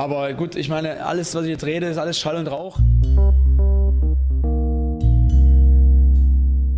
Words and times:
Aber 0.00 0.32
gut, 0.32 0.56
ich 0.56 0.70
meine, 0.70 1.04
alles, 1.04 1.34
was 1.34 1.44
ich 1.44 1.50
jetzt 1.50 1.64
rede, 1.64 1.86
ist 1.86 1.98
alles 1.98 2.18
Schall 2.18 2.36
und 2.36 2.46
Rauch. 2.46 2.78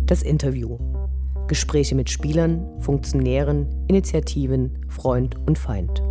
Das 0.05 0.23
Interview. 0.23 0.77
Gespräche 1.47 1.95
mit 1.95 2.09
Spielern, 2.09 2.67
Funktionären, 2.81 3.85
Initiativen, 3.87 4.85
Freund 4.89 5.37
und 5.47 5.57
Feind. 5.57 6.01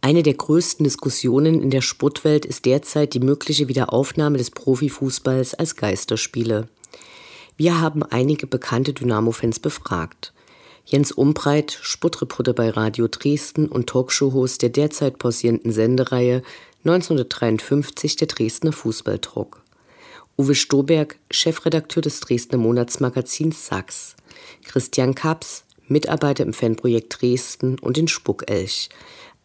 Eine 0.00 0.22
der 0.22 0.34
größten 0.34 0.84
Diskussionen 0.84 1.60
in 1.60 1.68
der 1.68 1.82
Sportwelt 1.82 2.46
ist 2.46 2.64
derzeit 2.64 3.12
die 3.12 3.20
mögliche 3.20 3.68
Wiederaufnahme 3.68 4.38
des 4.38 4.50
Profifußballs 4.50 5.52
als 5.52 5.76
Geisterspiele. 5.76 6.70
Wir 7.58 7.78
haben 7.82 8.02
einige 8.02 8.46
bekannte 8.46 8.94
Dynamo-Fans 8.94 9.60
befragt. 9.60 10.33
Jens 10.86 11.12
Umbreit, 11.12 11.78
Sportreporter 11.80 12.52
bei 12.52 12.68
Radio 12.68 13.08
Dresden 13.08 13.68
und 13.68 13.88
Talkshow-Host 13.88 14.60
der 14.60 14.68
derzeit 14.68 15.18
pausierenden 15.18 15.72
Sendereihe 15.72 16.42
1953 16.84 18.16
der 18.16 18.28
Dresdner 18.28 18.72
Fußballdruck. 18.72 19.62
Uwe 20.36 20.54
Stoberg, 20.54 21.18
Chefredakteur 21.30 22.02
des 22.02 22.20
Dresdner 22.20 22.58
Monatsmagazins 22.58 23.66
Sachs. 23.66 24.14
Christian 24.62 25.14
Kaps, 25.14 25.64
Mitarbeiter 25.88 26.44
im 26.44 26.52
Fanprojekt 26.52 27.20
Dresden 27.20 27.78
und 27.78 27.96
in 27.96 28.08
Spuckelch 28.08 28.90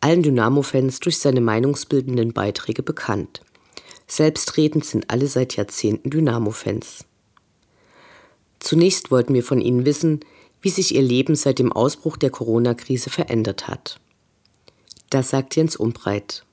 allen 0.01 0.23
Dynamo-Fans 0.23 0.99
durch 0.99 1.19
seine 1.19 1.41
meinungsbildenden 1.41 2.33
Beiträge 2.33 2.83
bekannt. 2.83 3.41
Selbstredend 4.07 4.85
sind 4.85 5.09
alle 5.09 5.27
seit 5.27 5.55
Jahrzehnten 5.55 6.09
Dynamo-Fans. 6.09 7.05
Zunächst 8.59 9.11
wollten 9.11 9.33
wir 9.33 9.43
von 9.43 9.61
ihnen 9.61 9.85
wissen, 9.85 10.21
wie 10.61 10.69
sich 10.69 10.95
ihr 10.95 11.01
Leben 11.01 11.35
seit 11.35 11.59
dem 11.59 11.71
Ausbruch 11.71 12.17
der 12.17 12.29
Corona-Krise 12.29 13.09
verändert 13.09 13.67
hat. 13.67 13.99
Das 15.09 15.29
sagt 15.29 15.55
Jens 15.55 15.75
Umbreit. 15.75 16.43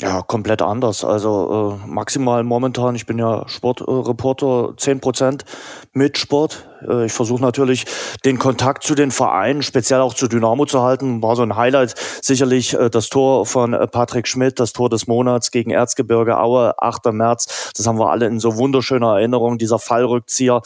Ja, 0.00 0.22
komplett 0.22 0.62
anders. 0.62 1.04
Also 1.04 1.80
äh, 1.84 1.88
maximal 1.88 2.44
momentan, 2.44 2.94
ich 2.94 3.04
bin 3.04 3.18
ja 3.18 3.48
Sportreporter, 3.48 4.74
zehn 4.76 5.00
Prozent 5.00 5.44
mit 5.92 6.18
Sport. 6.18 6.68
Äh, 6.88 7.06
ich 7.06 7.12
versuche 7.12 7.42
natürlich 7.42 7.84
den 8.24 8.38
Kontakt 8.38 8.84
zu 8.84 8.94
den 8.94 9.10
Vereinen, 9.10 9.60
speziell 9.60 10.00
auch 10.00 10.14
zu 10.14 10.28
Dynamo 10.28 10.66
zu 10.66 10.82
halten. 10.82 11.20
War 11.20 11.34
so 11.34 11.42
ein 11.42 11.56
Highlight 11.56 11.96
sicherlich 12.22 12.74
äh, 12.74 12.90
das 12.90 13.08
Tor 13.08 13.44
von 13.44 13.72
äh, 13.72 13.88
Patrick 13.88 14.28
Schmidt, 14.28 14.60
das 14.60 14.72
Tor 14.72 14.88
des 14.88 15.08
Monats 15.08 15.50
gegen 15.50 15.72
Erzgebirge 15.72 16.38
Aue, 16.38 16.80
8. 16.80 17.06
März. 17.06 17.72
Das 17.76 17.84
haben 17.88 17.98
wir 17.98 18.10
alle 18.10 18.26
in 18.26 18.38
so 18.38 18.56
wunderschöner 18.56 19.16
Erinnerung, 19.16 19.58
dieser 19.58 19.80
Fallrückzieher. 19.80 20.62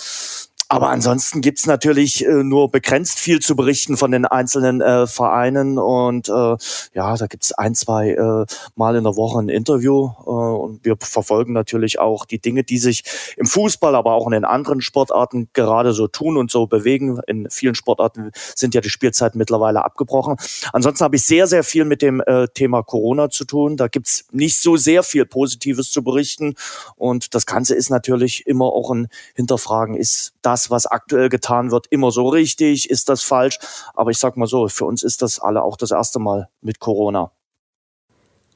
Aber 0.73 0.89
ansonsten 0.89 1.43
gibt's 1.43 1.67
natürlich 1.67 2.25
äh, 2.25 2.43
nur 2.43 2.71
begrenzt 2.71 3.19
viel 3.19 3.41
zu 3.41 3.57
berichten 3.57 3.99
von 3.99 4.11
den 4.11 4.25
einzelnen 4.25 4.81
äh, 4.81 5.07
Vereinen. 5.07 5.77
Und 5.79 6.31
äh, 6.31 6.57
ja, 6.95 7.15
da 7.15 7.27
gibt's 7.27 7.53
ein, 7.53 7.75
zwei 7.75 8.13
äh, 8.13 8.47
Mal 8.75 8.97
in 8.97 9.05
der 9.05 9.15
Woche 9.15 9.39
ein 9.39 9.51
Interview. 9.51 10.13
Äh, 10.25 10.31
und 10.31 10.83
wir 10.83 10.97
verfolgen 10.99 11.53
natürlich 11.53 11.99
auch 11.99 12.25
die 12.25 12.39
Dinge, 12.39 12.65
die 12.65 12.79
sich 12.79 13.05
im 13.37 13.45
Fußball, 13.45 13.95
aber 13.95 14.15
auch 14.15 14.25
in 14.25 14.33
den 14.33 14.47
anderen 14.47 14.81
Sportarten 14.81 15.51
gerade 15.53 15.93
so 15.93 16.09
tun 16.09 16.39
und 16.39 16.51
so 16.51 16.67
bewegen. 16.67 17.21
In 17.27 17.51
vielen 17.51 17.75
Sportarten 17.75 18.31
sind 18.57 18.75
ja 18.75 18.81
die 18.81 18.89
Spielzeiten 18.89 19.37
mittlerweile 19.37 19.85
abgebrochen. 19.85 20.37
Ansonsten 20.73 21.05
habe 21.05 21.17
ich 21.17 21.27
sehr, 21.27 21.47
sehr 21.49 21.65
viel 21.65 21.85
mit 21.85 22.01
dem 22.01 22.23
äh, 22.23 22.49
Thema 22.49 22.83
Corona 22.83 23.29
zu 23.29 23.45
tun. 23.45 23.77
Da 23.77 23.89
gibt's 23.89 24.25
nicht 24.31 24.59
so 24.59 24.79
sehr 24.79 25.03
viel 25.03 25.27
Positives 25.27 25.91
zu 25.91 26.03
berichten. 26.03 26.55
Und 26.97 27.35
das 27.35 27.45
Ganze 27.45 27.75
ist 27.75 27.91
natürlich 27.91 28.47
immer 28.47 28.73
auch 28.73 28.91
ein 28.91 29.09
Hinterfragen. 29.35 29.97
Ist 29.97 30.33
das 30.41 30.62
das, 30.63 30.71
was 30.71 30.87
aktuell 30.87 31.29
getan 31.29 31.71
wird, 31.71 31.87
immer 31.91 32.11
so 32.11 32.29
richtig? 32.29 32.91
Ist 32.91 33.09
das 33.09 33.23
falsch? 33.23 33.59
Aber 33.95 34.11
ich 34.11 34.19
sag 34.19 34.37
mal 34.37 34.47
so, 34.47 34.69
für 34.69 34.85
uns 34.85 35.03
ist 35.03 35.23
das 35.23 35.39
alle 35.39 35.63
auch 35.63 35.77
das 35.77 35.91
erste 35.91 36.19
Mal 36.19 36.49
mit 36.61 36.79
Corona. 36.79 37.33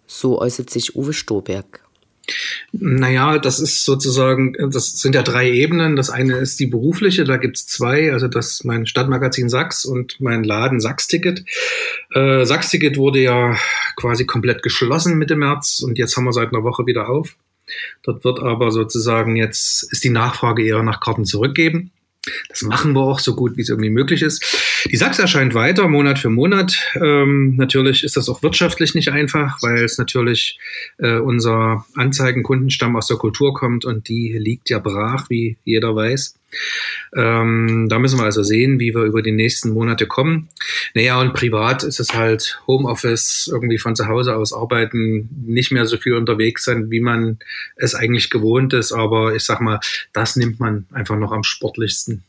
So 0.07 0.41
äußert 0.41 0.71
sich 0.71 0.95
Uwe 0.95 1.13
Stoberg. 1.13 1.83
Naja, 2.73 3.39
das 3.39 3.61
ist 3.61 3.85
sozusagen, 3.85 4.55
das 4.71 4.99
sind 4.99 5.15
ja 5.15 5.23
drei 5.23 5.49
Ebenen. 5.51 5.95
Das 5.95 6.11
eine 6.11 6.37
ist 6.39 6.59
die 6.59 6.67
berufliche, 6.67 7.25
da 7.25 7.37
gibt's 7.37 7.67
zwei, 7.67 8.13
also 8.13 8.27
das 8.27 8.65
mein 8.65 8.87
Stadtmagazin 8.87 9.49
Sachs 9.49 9.85
und 9.85 10.21
mein 10.21 10.43
Laden 10.43 10.81
Sachs-Ticket. 10.81 11.45
Äh, 12.13 12.45
Sachs-Ticket 12.45 12.97
wurde 12.97 13.21
ja 13.21 13.57
quasi 13.97 14.27
komplett 14.27 14.63
geschlossen 14.65 15.19
Mitte 15.19 15.37
März 15.37 15.81
und 15.81 15.99
jetzt 15.99 16.17
haben 16.17 16.25
wir 16.25 16.33
seit 16.33 16.53
einer 16.53 16.65
Woche 16.65 16.87
wieder 16.87 17.09
auf. 17.09 17.37
Dort 18.03 18.25
wird 18.25 18.41
aber 18.41 18.71
sozusagen 18.71 19.37
jetzt 19.37 19.91
ist 19.93 20.05
die 20.05 20.11
Nachfrage 20.11 20.65
eher 20.65 20.83
nach 20.83 21.01
Karten 21.01 21.25
zurückgeben. 21.25 21.91
Das 22.49 22.63
machen 22.63 22.93
wir 22.93 23.03
auch 23.03 23.19
so 23.19 23.35
gut, 23.35 23.57
wie 23.57 23.63
es 23.63 23.69
irgendwie 23.69 23.91
möglich 23.91 24.23
ist. 24.23 24.45
Die 24.91 24.97
Sachs 24.97 25.19
erscheint 25.19 25.55
weiter, 25.55 25.89
Monat 25.89 26.19
für 26.19 26.31
Monat. 26.31 26.77
Ähm, 26.97 27.55
natürlich 27.57 28.03
ist 28.05 28.17
das 28.17 28.29
auch 28.29 28.43
wirtschaftlich 28.43 28.95
nicht 28.95 29.11
einfach, 29.11 29.59
weil 29.63 29.85
es 29.85 29.99
natürlich 29.99 30.59
äh, 30.99 31.19
unser 31.19 31.87
Anzeigenkundenstamm 31.95 32.97
aus 32.97 33.07
der 33.07 33.17
Kultur 33.17 33.55
kommt 33.55 33.85
und 33.85 34.09
die 34.09 34.37
liegt 34.39 34.71
ja 34.71 34.79
brach, 34.79 35.31
wie 35.31 35.57
jeder 35.65 35.95
weiß. 35.95 36.35
Ähm, 37.15 37.87
da 37.89 37.99
müssen 37.99 38.19
wir 38.19 38.25
also 38.25 38.43
sehen, 38.43 38.81
wie 38.81 38.95
wir 38.95 39.03
über 39.03 39.23
die 39.23 39.33
nächsten 39.33 39.71
Monate 39.71 40.07
kommen. 40.07 40.49
Naja, 40.95 41.21
und 41.21 41.35
privat 41.35 41.83
ist 41.83 42.01
es 42.01 42.15
halt 42.15 42.61
Homeoffice, 42.67 43.49
irgendwie 43.53 43.79
von 43.79 43.97
zu 43.97 44.07
Hause 44.07 44.37
aus 44.37 44.53
arbeiten, 44.53 45.29
nicht 45.47 45.73
mehr 45.73 45.87
so 45.87 45.97
viel 45.97 46.15
unterwegs 46.15 46.65
sein, 46.65 46.91
wie 46.91 47.01
man 47.01 47.39
es 47.77 47.95
eigentlich 47.95 48.31
gewohnt 48.31 48.73
ist. 48.75 48.93
Aber 48.93 49.35
ich 49.35 49.45
sag 49.45 49.61
mal, 49.61 49.81
das 50.13 50.37
nimmt 50.37 50.61
man 50.61 50.87
einfach 50.93 51.17
noch 51.17 51.33
am 51.33 51.43
sportlichsten. 51.43 52.23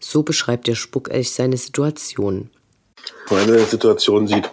So 0.00 0.22
beschreibt 0.22 0.66
der 0.66 0.74
Spuckelch 0.74 1.32
seine 1.32 1.56
Situation. 1.56 2.50
Meine 3.30 3.58
Situation 3.60 4.26
sieht 4.26 4.48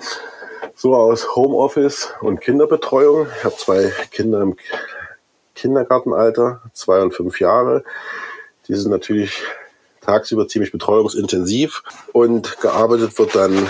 so 0.75 0.95
aus: 0.95 1.35
Homeoffice 1.35 2.09
und 2.21 2.41
Kinderbetreuung. 2.41 3.27
Ich 3.37 3.43
habe 3.43 3.55
zwei 3.57 3.91
Kinder 4.11 4.41
im 4.41 4.55
Kindergartenalter, 5.55 6.61
zwei 6.73 7.01
und 7.01 7.13
fünf 7.13 7.39
Jahre. 7.39 7.83
Die 8.67 8.75
sind 8.75 8.91
natürlich 8.91 9.41
tagsüber 10.01 10.47
ziemlich 10.47 10.71
betreuungsintensiv 10.71 11.83
und 12.11 12.59
gearbeitet 12.61 13.17
wird 13.17 13.35
dann 13.35 13.67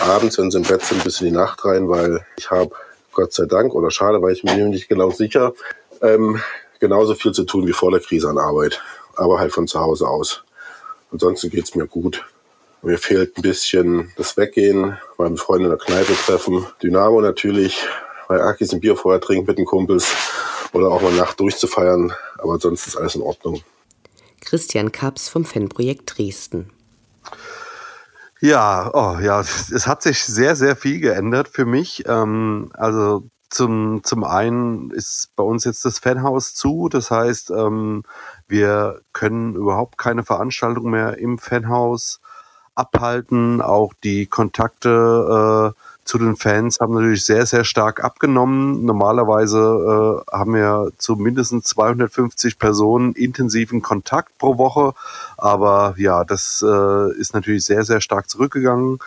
abends, 0.00 0.38
wenn 0.38 0.50
sie 0.50 0.58
im 0.58 0.64
Bett 0.64 0.82
sind, 0.82 1.04
bis 1.04 1.20
in 1.20 1.28
die 1.28 1.32
Nacht 1.32 1.64
rein, 1.64 1.88
weil 1.88 2.24
ich 2.38 2.50
habe 2.50 2.74
Gott 3.12 3.32
sei 3.32 3.46
Dank 3.46 3.74
oder 3.74 3.90
schade, 3.90 4.20
weil 4.22 4.32
ich 4.32 4.44
mir 4.44 4.56
nicht 4.66 4.88
genau 4.88 5.10
sicher, 5.10 5.52
ähm, 6.02 6.40
genauso 6.80 7.14
viel 7.14 7.32
zu 7.32 7.44
tun 7.44 7.66
wie 7.66 7.72
vor 7.72 7.90
der 7.90 8.00
Krise 8.00 8.28
an 8.28 8.38
Arbeit, 8.38 8.82
aber 9.16 9.38
halt 9.38 9.52
von 9.52 9.66
zu 9.66 9.80
Hause 9.80 10.08
aus. 10.08 10.42
Ansonsten 11.12 11.50
geht's 11.50 11.74
mir 11.74 11.86
gut. 11.86 12.24
Mir 12.82 12.98
fehlt 12.98 13.38
ein 13.38 13.42
bisschen 13.42 14.12
das 14.16 14.36
Weggehen, 14.36 14.98
meine 15.16 15.36
Freunde 15.36 15.66
in 15.66 15.70
der 15.70 15.78
Kneipe 15.78 16.12
treffen, 16.14 16.66
Dynamo 16.82 17.20
natürlich, 17.20 17.86
bei 18.28 18.42
Akis 18.42 18.72
ein 18.72 18.80
Bier 18.80 18.96
vorher 18.96 19.20
trinken 19.20 19.46
mit 19.46 19.56
den 19.56 19.64
Kumpels 19.64 20.12
oder 20.72 20.88
auch 20.88 21.00
mal 21.00 21.12
Nacht 21.12 21.40
durchzufeiern, 21.40 22.12
aber 22.38 22.54
ansonsten 22.54 22.90
ist 22.90 22.96
alles 22.96 23.14
in 23.14 23.22
Ordnung. 23.22 23.62
Christian 24.44 24.92
Kaps 24.92 25.28
vom 25.28 25.44
Fanprojekt 25.44 26.16
Dresden. 26.16 26.70
Ja, 28.40 28.90
oh, 28.92 29.18
ja, 29.20 29.40
es 29.40 29.86
hat 29.86 30.02
sich 30.02 30.24
sehr, 30.24 30.54
sehr 30.54 30.76
viel 30.76 31.00
geändert 31.00 31.48
für 31.48 31.64
mich. 31.64 32.04
Ähm, 32.06 32.70
also 32.74 33.24
zum, 33.48 34.02
zum 34.02 34.24
einen 34.24 34.90
ist 34.90 35.30
bei 35.36 35.44
uns 35.44 35.64
jetzt 35.64 35.84
das 35.84 35.98
Fanhaus 35.98 36.54
zu. 36.54 36.88
Das 36.88 37.10
heißt, 37.10 37.50
ähm, 37.50 38.02
wir 38.48 39.00
können 39.12 39.54
überhaupt 39.54 39.96
keine 39.96 40.24
Veranstaltung 40.24 40.90
mehr 40.90 41.18
im 41.18 41.38
Fanhaus 41.38 42.20
abhalten. 42.74 43.62
Auch 43.62 43.94
die 44.02 44.26
Kontakte 44.26 45.72
äh, 45.72 45.80
zu 46.04 46.18
den 46.18 46.36
Fans 46.36 46.80
haben 46.80 46.94
natürlich 46.94 47.24
sehr, 47.24 47.46
sehr 47.46 47.64
stark 47.64 48.04
abgenommen. 48.04 48.84
Normalerweise 48.84 50.22
äh, 50.28 50.36
haben 50.36 50.54
wir 50.54 50.90
zu 50.98 51.16
mindestens 51.16 51.64
250 51.64 52.58
Personen 52.58 53.12
intensiven 53.12 53.82
Kontakt 53.82 54.36
pro 54.38 54.58
Woche. 54.58 54.94
Aber 55.38 55.94
ja, 55.96 56.24
das 56.24 56.64
äh, 56.66 57.12
ist 57.18 57.34
natürlich 57.34 57.64
sehr, 57.64 57.84
sehr 57.84 58.00
stark 58.00 58.28
zurückgegangen. 58.28 58.98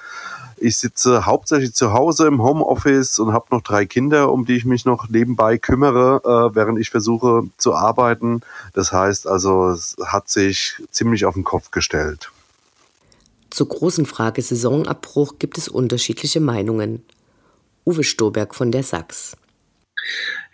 Ich 0.60 0.77
sitze 0.80 1.27
hauptsächlich 1.27 1.75
zu 1.75 1.94
Hause 1.94 2.25
im 2.25 2.42
Homeoffice 2.42 3.19
und 3.19 3.31
habe 3.31 3.45
noch 3.51 3.62
drei 3.62 3.86
Kinder, 3.86 4.31
um 4.31 4.45
die 4.45 4.56
ich 4.56 4.66
mich 4.66 4.86
noch 4.86 5.07
nebenbei 5.07 5.60
kümmere, 5.60 6.22
äh, 6.25 6.56
während 6.56 6.80
ich 6.80 6.89
versuche 6.89 7.44
zu 7.57 7.75
arbeiten. 7.75 8.42
Das 8.74 8.92
heißt 8.92 9.27
also, 9.27 9.69
es 9.69 9.95
hat 10.04 10.30
sich 10.30 10.81
ziemlich 10.89 11.25
auf 11.25 11.36
den 11.36 11.44
Kopf 11.44 11.69
gestellt. 11.69 12.31
Zur 13.57 13.69
großen 13.69 14.06
Frage 14.06 14.44
Saisonabbruch 14.44 15.39
gibt 15.39 15.57
es 15.57 15.68
unterschiedliche 15.68 16.39
Meinungen. 16.39 17.01
Uwe 17.88 18.04
Stoberg 18.04 18.54
von 18.54 18.71
der 18.71 18.83
Sachs. 18.83 19.36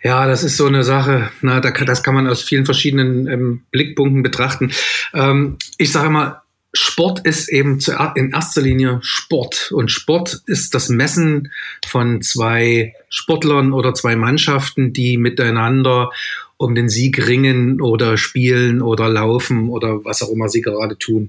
Ja, 0.02 0.26
das 0.26 0.42
ist 0.42 0.56
so 0.56 0.64
eine 0.64 0.84
Sache, 0.84 1.30
na, 1.42 1.60
da 1.60 1.70
kann, 1.70 1.86
das 1.86 2.02
kann 2.02 2.14
man 2.14 2.26
aus 2.26 2.40
vielen 2.40 2.64
verschiedenen 2.64 3.26
ähm, 3.26 3.62
Blickpunkten 3.72 4.22
betrachten. 4.22 4.72
Ähm, 5.12 5.58
ich 5.76 5.92
sage 5.92 6.06
immer, 6.06 6.44
Sport 6.72 7.26
ist 7.26 7.50
eben 7.50 7.78
zu, 7.78 7.92
in 8.14 8.32
erster 8.32 8.62
Linie 8.62 9.00
Sport. 9.02 9.70
Und 9.70 9.90
Sport 9.90 10.40
ist 10.46 10.72
das 10.72 10.88
Messen 10.88 11.52
von 11.86 12.22
zwei 12.22 12.94
Sportlern 13.10 13.74
oder 13.74 13.92
zwei 13.92 14.16
Mannschaften, 14.16 14.94
die 14.94 15.18
miteinander 15.18 16.10
um 16.56 16.74
den 16.74 16.88
Sieg 16.88 17.26
ringen 17.26 17.82
oder 17.82 18.16
spielen 18.16 18.80
oder 18.80 19.10
laufen 19.10 19.68
oder 19.68 20.06
was 20.06 20.22
auch 20.22 20.30
immer 20.30 20.48
sie 20.48 20.62
gerade 20.62 20.96
tun. 20.96 21.28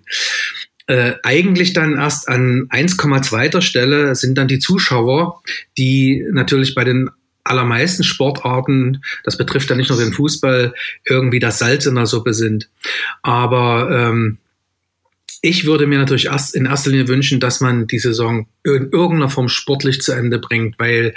Äh, 0.88 1.14
eigentlich 1.24 1.74
dann 1.74 1.98
erst 1.98 2.28
an 2.28 2.68
1,2. 2.70 3.62
Stelle 3.62 4.16
sind 4.16 4.38
dann 4.38 4.48
die 4.48 4.60
Zuschauer, 4.60 5.42
die 5.78 6.26
natürlich 6.32 6.76
bei 6.76 6.84
den 6.84 7.10
allermeisten 7.44 8.04
Sportarten, 8.04 9.04
das 9.24 9.38
betrifft 9.38 9.70
ja 9.70 9.76
nicht 9.76 9.90
nur 9.90 10.00
den 10.00 10.14
Fußball, 10.14 10.74
irgendwie 11.06 11.40
das 11.40 11.60
Salz 11.60 11.86
in 11.86 11.96
der 11.96 12.08
Suppe 12.08 12.34
sind. 12.34 12.70
Aber 13.22 13.90
ähm, 13.92 14.40
ich 15.42 15.66
würde 15.66 15.86
mir 15.86 16.00
natürlich 16.00 16.26
erst 16.26 16.56
in 16.56 16.66
erster 16.66 16.90
Linie 16.90 17.08
wünschen, 17.08 17.40
dass 17.40 17.62
man 17.62 17.86
die 17.86 18.00
Saison 18.00 18.48
in 18.64 18.90
irgendeiner 18.92 19.30
Form 19.30 19.48
sportlich 19.48 20.02
zu 20.02 20.12
Ende 20.12 20.40
bringt, 20.40 20.80
weil 20.80 21.14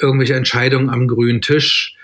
irgendwelche 0.00 0.34
Entscheidungen 0.34 0.88
am 0.88 1.08
grünen 1.08 1.42
Tisch, 1.42 1.95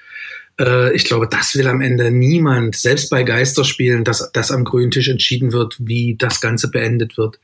äh, 0.58 0.94
ich 0.94 1.04
glaube, 1.04 1.28
das 1.28 1.54
will 1.54 1.66
am 1.66 1.80
Ende 1.80 2.10
niemand, 2.10 2.76
selbst 2.76 3.10
bei 3.10 3.22
Geisterspielen, 3.22 4.04
dass 4.04 4.30
das 4.32 4.50
am 4.50 4.64
grünen 4.64 4.90
Tisch 4.90 5.08
entschieden 5.08 5.52
wird, 5.52 5.76
wie 5.78 6.16
das 6.16 6.40
Ganze 6.40 6.70
beendet 6.70 7.16
wird. 7.16 7.38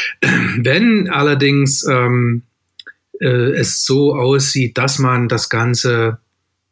Wenn 0.20 1.08
allerdings 1.08 1.84
ähm, 1.88 2.42
äh, 3.20 3.26
es 3.26 3.84
so 3.84 4.14
aussieht, 4.14 4.78
dass 4.78 4.98
man 4.98 5.28
das 5.28 5.48
Ganze 5.48 6.18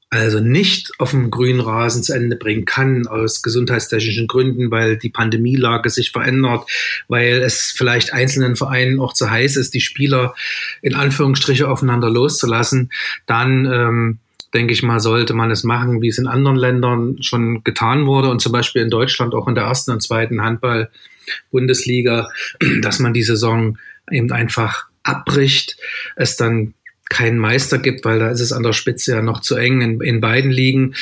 also 0.08 0.38
nicht 0.38 0.92
auf 0.98 1.10
dem 1.10 1.30
grünen 1.30 1.60
Rasen 1.60 2.02
zu 2.02 2.14
Ende 2.14 2.36
bringen 2.36 2.64
kann 2.64 3.08
aus 3.08 3.42
gesundheitstechnischen 3.42 4.28
Gründen, 4.28 4.70
weil 4.70 4.96
die 4.96 5.10
Pandemielage 5.10 5.90
sich 5.90 6.12
verändert, 6.12 6.70
weil 7.08 7.42
es 7.42 7.74
vielleicht 7.76 8.12
einzelnen 8.12 8.54
Vereinen 8.54 9.00
auch 9.00 9.14
zu 9.14 9.30
heiß 9.30 9.56
ist, 9.56 9.74
die 9.74 9.80
Spieler 9.80 10.34
in 10.80 10.94
Anführungsstriche 10.94 11.68
aufeinander 11.68 12.08
loszulassen, 12.08 12.92
dann 13.26 13.66
ähm, 13.66 14.18
denke 14.56 14.72
ich 14.72 14.82
mal, 14.82 15.00
sollte 15.00 15.34
man 15.34 15.50
es 15.50 15.64
machen, 15.64 16.00
wie 16.00 16.08
es 16.08 16.16
in 16.16 16.26
anderen 16.26 16.56
Ländern 16.56 17.22
schon 17.22 17.62
getan 17.62 18.06
wurde 18.06 18.30
und 18.30 18.40
zum 18.40 18.52
Beispiel 18.52 18.80
in 18.80 18.88
Deutschland 18.88 19.34
auch 19.34 19.46
in 19.46 19.54
der 19.54 19.64
ersten 19.64 19.90
und 19.90 20.02
zweiten 20.02 20.42
Handball-Bundesliga, 20.42 22.30
dass 22.80 22.98
man 22.98 23.12
die 23.12 23.22
Saison 23.22 23.78
eben 24.10 24.32
einfach 24.32 24.86
abbricht, 25.02 25.76
es 26.16 26.36
dann 26.36 26.72
keinen 27.10 27.38
Meister 27.38 27.78
gibt, 27.78 28.04
weil 28.04 28.18
da 28.18 28.30
ist 28.30 28.40
es 28.40 28.52
an 28.52 28.62
der 28.62 28.72
Spitze 28.72 29.12
ja 29.12 29.22
noch 29.22 29.40
zu 29.40 29.56
eng 29.56 29.82
in, 29.82 30.00
in 30.00 30.20
beiden 30.20 30.50
Ligen. 30.50 30.94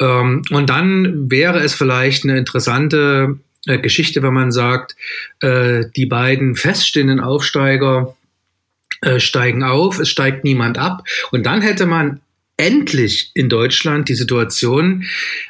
Ähm, 0.00 0.42
und 0.50 0.68
dann 0.68 1.30
wäre 1.30 1.60
es 1.60 1.74
vielleicht 1.74 2.24
eine 2.24 2.36
interessante 2.36 3.38
äh, 3.66 3.78
Geschichte, 3.78 4.22
wenn 4.24 4.34
man 4.34 4.50
sagt, 4.50 4.96
äh, 5.40 5.84
die 5.94 6.06
beiden 6.06 6.56
feststehenden 6.56 7.20
Aufsteiger 7.20 8.16
äh, 9.00 9.20
steigen 9.20 9.62
auf, 9.62 10.00
es 10.00 10.10
steigt 10.10 10.42
niemand 10.42 10.76
ab. 10.76 11.04
Und 11.30 11.46
dann 11.46 11.62
hätte 11.62 11.86
man 11.86 12.20
endlich 12.56 13.30
in 13.34 13.48
Deutschland 13.48 14.08
die 14.08 14.14
Situation, 14.14 15.04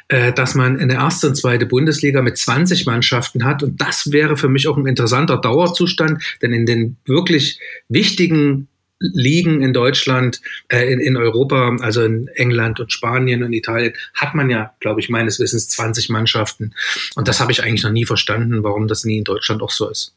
äh, 0.09 0.33
dass 0.33 0.55
man 0.55 0.79
eine 0.79 0.95
erste 0.95 1.27
und 1.27 1.35
zweite 1.35 1.65
Bundesliga 1.65 2.21
mit 2.21 2.37
20 2.37 2.85
Mannschaften 2.85 3.45
hat. 3.45 3.63
Und 3.63 3.79
das 3.79 4.11
wäre 4.11 4.37
für 4.37 4.49
mich 4.49 4.67
auch 4.67 4.77
ein 4.77 4.87
interessanter 4.87 5.37
Dauerzustand, 5.37 6.21
denn 6.41 6.53
in 6.53 6.65
den 6.65 6.97
wirklich 7.05 7.59
wichtigen 7.87 8.67
Ligen 8.99 9.61
in 9.61 9.73
Deutschland, 9.73 10.41
äh, 10.69 10.91
in, 10.91 10.99
in 10.99 11.17
Europa, 11.17 11.77
also 11.81 12.03
in 12.03 12.27
England 12.29 12.79
und 12.79 12.91
Spanien 12.91 13.43
und 13.43 13.53
Italien, 13.53 13.93
hat 14.15 14.33
man 14.33 14.49
ja, 14.49 14.73
glaube 14.79 14.99
ich, 14.99 15.09
meines 15.09 15.39
Wissens 15.39 15.69
20 15.69 16.09
Mannschaften. 16.09 16.73
Und 17.15 17.27
das 17.27 17.39
habe 17.39 17.51
ich 17.51 17.63
eigentlich 17.63 17.83
noch 17.83 17.91
nie 17.91 18.05
verstanden, 18.05 18.63
warum 18.63 18.87
das 18.87 19.03
nie 19.03 19.19
in 19.19 19.23
Deutschland 19.23 19.61
auch 19.61 19.71
so 19.71 19.89
ist. 19.89 20.15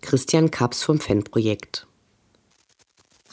Christian 0.00 0.50
Kaps 0.50 0.82
vom 0.84 1.00
Fanprojekt. 1.00 1.86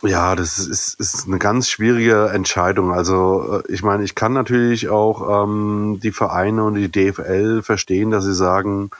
Ja, 0.01 0.35
das 0.35 0.59
ist, 0.59 0.97
ist 0.99 1.27
eine 1.27 1.39
ganz 1.39 1.67
schwierige 1.67 2.29
Entscheidung. 2.29 2.93
Also 2.93 3.61
äh, 3.67 3.71
ich 3.71 3.83
meine, 3.83 4.03
ich 4.03 4.15
kann 4.15 4.31
natürlich 4.31 4.87
auch 4.87 5.43
ähm, 5.43 5.99
die 6.01 6.13
Vereine 6.13 6.63
und 6.63 6.75
die 6.75 6.89
DFL 6.89 7.61
verstehen, 7.63 8.09
dass 8.09 8.23
sie 8.23 8.33
sagen, 8.33 8.91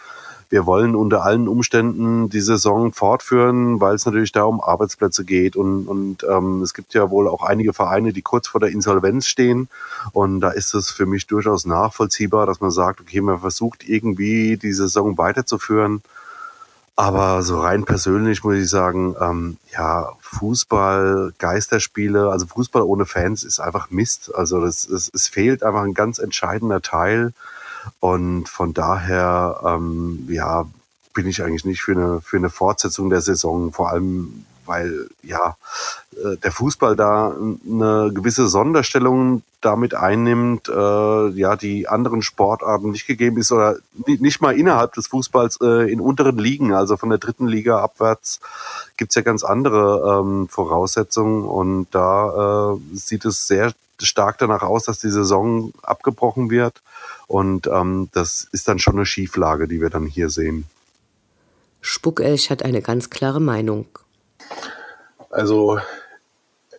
wir 0.49 0.65
wollen 0.65 0.95
unter 0.95 1.23
allen 1.23 1.47
Umständen 1.47 2.27
die 2.29 2.41
Saison 2.41 2.91
fortführen, 2.91 3.79
weil 3.79 3.93
es 3.95 4.05
natürlich 4.05 4.31
da 4.31 4.43
um 4.43 4.59
Arbeitsplätze 4.61 5.23
geht. 5.23 5.55
Und, 5.55 5.87
und 5.87 6.25
ähm, 6.27 6.63
es 6.63 6.73
gibt 6.73 6.93
ja 6.95 7.09
wohl 7.11 7.27
auch 7.27 7.43
einige 7.43 7.71
Vereine, 7.71 8.13
die 8.13 8.23
kurz 8.23 8.47
vor 8.47 8.59
der 8.59 8.71
Insolvenz 8.71 9.27
stehen. 9.27 9.69
Und 10.11 10.41
da 10.41 10.49
ist 10.49 10.73
es 10.73 10.89
für 10.89 11.05
mich 11.05 11.27
durchaus 11.27 11.65
nachvollziehbar, 11.65 12.47
dass 12.47 12.61
man 12.61 12.71
sagt, 12.71 12.99
okay, 12.99 13.21
man 13.21 13.39
versucht 13.39 13.87
irgendwie 13.87 14.57
die 14.57 14.73
Saison 14.73 15.17
weiterzuführen. 15.17 16.01
Aber 16.99 17.43
so 17.43 17.61
rein 17.61 17.85
persönlich 17.85 18.43
muss 18.43 18.57
ich 18.57 18.69
sagen, 18.69 19.15
ähm, 19.21 19.55
ja, 19.71 20.11
Fußball, 20.19 21.31
Geisterspiele, 21.37 22.29
also 22.29 22.45
Fußball 22.45 22.81
ohne 22.81 23.05
Fans 23.05 23.45
ist 23.45 23.61
einfach 23.61 23.89
Mist. 23.89 24.35
Also 24.35 24.59
das, 24.59 24.83
es, 24.83 25.09
es 25.13 25.29
fehlt 25.29 25.63
einfach 25.63 25.83
ein 25.83 25.93
ganz 25.93 26.19
entscheidender 26.19 26.81
Teil. 26.81 27.31
Und 28.01 28.49
von 28.49 28.73
daher, 28.73 29.61
ähm, 29.65 30.27
ja, 30.29 30.65
bin 31.13 31.25
ich 31.25 31.41
eigentlich 31.41 31.63
nicht 31.63 31.81
für 31.81 31.93
eine, 31.93 32.19
für 32.19 32.35
eine 32.35 32.49
Fortsetzung 32.49 33.09
der 33.09 33.21
Saison, 33.21 33.71
vor 33.71 33.91
allem 33.91 34.45
weil 34.69 35.09
ja 35.23 35.57
äh, 36.13 36.37
der 36.37 36.51
Fußball 36.51 36.95
da 36.95 37.33
eine 37.35 38.11
gewisse 38.13 38.47
Sonderstellung 38.47 39.41
damit 39.61 39.95
einnimmt, 39.95 40.69
äh, 40.69 41.29
ja, 41.29 41.55
die 41.55 41.87
anderen 41.87 42.21
Sportarten 42.21 42.91
nicht 42.91 43.07
gegeben 43.07 43.37
ist 43.37 43.51
oder 43.51 43.77
nicht 44.05 44.41
mal 44.41 44.57
innerhalb 44.57 44.93
des 44.93 45.07
Fußballs 45.07 45.59
äh, 45.61 45.91
in 45.91 45.99
unteren 45.99 46.37
Ligen, 46.37 46.73
also 46.73 46.97
von 46.97 47.09
der 47.09 47.17
dritten 47.17 47.47
Liga 47.47 47.79
abwärts 47.79 48.39
gibt's 48.95 49.15
ja 49.15 49.23
ganz 49.23 49.43
andere 49.43 50.21
ähm, 50.21 50.47
Voraussetzungen 50.47 51.43
und 51.43 51.87
da 51.91 52.75
äh, 52.75 52.95
sieht 52.95 53.25
es 53.25 53.47
sehr 53.47 53.73
stark 53.99 54.37
danach 54.37 54.61
aus, 54.61 54.85
dass 54.85 54.99
die 54.99 55.09
Saison 55.09 55.73
abgebrochen 55.81 56.51
wird 56.51 56.81
und 57.27 57.67
ähm, 57.67 58.09
das 58.13 58.47
ist 58.51 58.67
dann 58.67 58.79
schon 58.79 58.95
eine 58.95 59.05
Schieflage, 59.05 59.67
die 59.67 59.81
wir 59.81 59.89
dann 59.89 60.05
hier 60.05 60.29
sehen. 60.29 60.65
Spuckelch 61.81 62.49
hat 62.49 62.63
eine 62.63 62.81
ganz 62.81 63.09
klare 63.09 63.39
Meinung. 63.39 63.87
Also 65.29 65.79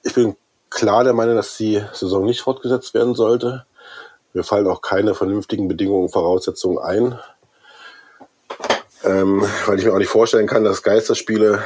ich 0.03 0.15
bin 0.15 0.37
klar 0.71 1.05
der 1.05 1.13
Meinung, 1.13 1.37
dass 1.37 1.57
die 1.57 1.83
Saison 1.93 2.25
nicht 2.25 2.41
fortgesetzt 2.41 2.95
werden 2.95 3.15
sollte. 3.15 3.65
Mir 4.33 4.45
fallen 4.45 4.67
auch 4.67 4.83
keine 4.83 5.15
vernünftigen 5.15 5.69
Bedingungen, 5.69 6.09
Voraussetzungen 6.09 6.79
ein. 6.79 7.19
Ähm, 9.03 9.45
weil 9.67 9.79
ich 9.79 9.85
mir 9.85 9.93
auch 9.93 9.99
nicht 9.99 10.11
vorstellen 10.11 10.47
kann, 10.47 10.65
dass 10.65 10.83
Geisterspiele 10.83 11.63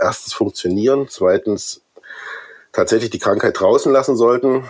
erstens 0.00 0.32
funktionieren, 0.32 1.08
zweitens 1.10 1.82
tatsächlich 2.72 3.10
die 3.10 3.18
Krankheit 3.18 3.58
draußen 3.58 3.92
lassen 3.92 4.16
sollten, 4.16 4.68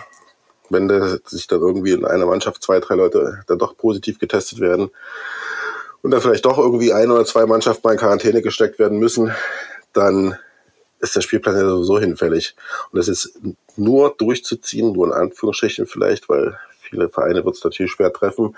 wenn 0.69 0.87
da 0.87 1.17
sich 1.25 1.47
dann 1.47 1.61
irgendwie 1.61 1.91
in 1.91 2.05
einer 2.05 2.25
Mannschaft 2.25 2.63
zwei, 2.63 2.79
drei 2.79 2.95
Leute 2.95 3.43
dann 3.47 3.59
doch 3.59 3.77
positiv 3.77 4.19
getestet 4.19 4.59
werden 4.59 4.89
und 6.01 6.11
dann 6.11 6.21
vielleicht 6.21 6.45
doch 6.45 6.57
irgendwie 6.57 6.93
ein 6.93 7.11
oder 7.11 7.25
zwei 7.25 7.45
Mannschaften 7.45 7.81
mal 7.83 7.93
in 7.93 7.99
Quarantäne 7.99 8.41
gesteckt 8.41 8.79
werden 8.79 8.99
müssen, 8.99 9.31
dann 9.99 10.37
ist 10.99 11.15
der 11.15 11.21
Spielplan 11.21 11.55
ja 11.55 11.67
sowieso 11.67 11.99
hinfällig. 11.99 12.55
Und 12.91 12.99
es 12.99 13.07
ist 13.07 13.39
nur 13.75 14.15
durchzuziehen, 14.17 14.93
nur 14.93 15.07
in 15.07 15.13
Anführungsstrichen 15.13 15.87
vielleicht, 15.87 16.29
weil 16.29 16.57
viele 16.81 17.09
Vereine 17.09 17.45
wird 17.45 17.55
es 17.55 17.63
natürlich 17.63 17.91
schwer 17.91 18.11
treffen. 18.11 18.57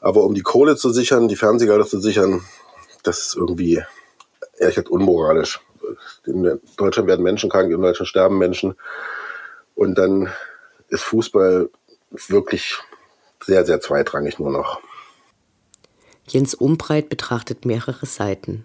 Aber 0.00 0.24
um 0.24 0.34
die 0.34 0.42
Kohle 0.42 0.76
zu 0.76 0.90
sichern, 0.90 1.28
die 1.28 1.36
Fernsehgelder 1.36 1.86
zu 1.86 2.00
sichern, 2.00 2.42
das 3.02 3.20
ist 3.20 3.36
irgendwie 3.36 3.82
ehrlich 4.58 4.74
gesagt 4.74 4.90
unmoralisch. 4.90 5.60
In 6.26 6.60
Deutschland 6.76 7.08
werden 7.08 7.22
Menschen 7.22 7.50
krank, 7.50 7.70
in 7.70 7.80
Deutschland 7.80 8.08
sterben 8.08 8.38
Menschen. 8.38 8.74
Und 9.74 9.96
dann 9.96 10.32
ist 10.88 11.02
Fußball 11.02 11.68
wirklich 12.28 12.78
sehr, 13.42 13.64
sehr 13.64 13.80
zweitrangig 13.80 14.38
nur 14.38 14.50
noch. 14.50 14.80
Jens 16.26 16.54
Umbreit 16.54 17.08
betrachtet 17.08 17.66
mehrere 17.66 18.06
Seiten. 18.06 18.64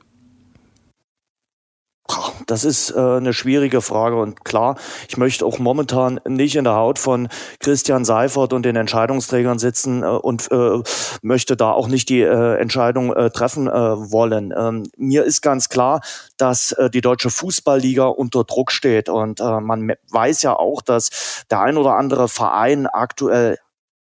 Das 2.50 2.64
ist 2.64 2.90
äh, 2.90 3.00
eine 3.00 3.32
schwierige 3.32 3.80
Frage 3.80 4.16
und 4.16 4.44
klar, 4.44 4.76
ich 5.08 5.18
möchte 5.18 5.46
auch 5.46 5.60
momentan 5.60 6.20
nicht 6.28 6.56
in 6.56 6.64
der 6.64 6.74
Haut 6.74 6.98
von 6.98 7.28
Christian 7.60 8.06
Seifert 8.06 8.54
und 8.54 8.66
den 8.66 8.76
Entscheidungsträgern 8.76 9.60
sitzen 9.60 10.02
äh, 10.02 10.08
und 10.08 10.52
äh, 10.52 10.82
möchte 11.22 11.56
da 11.56 11.72
auch 11.72 11.88
nicht 11.88 12.10
die 12.10 12.22
äh, 12.22 12.56
Entscheidung 12.56 13.14
äh, 13.14 13.30
treffen 13.30 13.68
äh, 13.68 13.72
wollen. 13.72 14.52
Ähm, 14.58 14.90
mir 14.98 15.26
ist 15.26 15.42
ganz 15.42 15.70
klar, 15.70 16.02
dass 16.38 16.72
äh, 16.72 16.90
die 16.90 17.02
deutsche 17.02 17.30
Fußballliga 17.30 18.08
unter 18.08 18.44
Druck 18.46 18.72
steht 18.72 19.10
und 19.10 19.40
äh, 19.42 19.60
man 19.60 19.94
weiß 20.10 20.42
ja 20.42 20.56
auch, 20.56 20.82
dass 20.82 21.46
der 21.52 21.62
ein 21.62 21.78
oder 21.78 21.98
andere 21.98 22.28
Verein 22.28 22.88
aktuell 22.88 23.60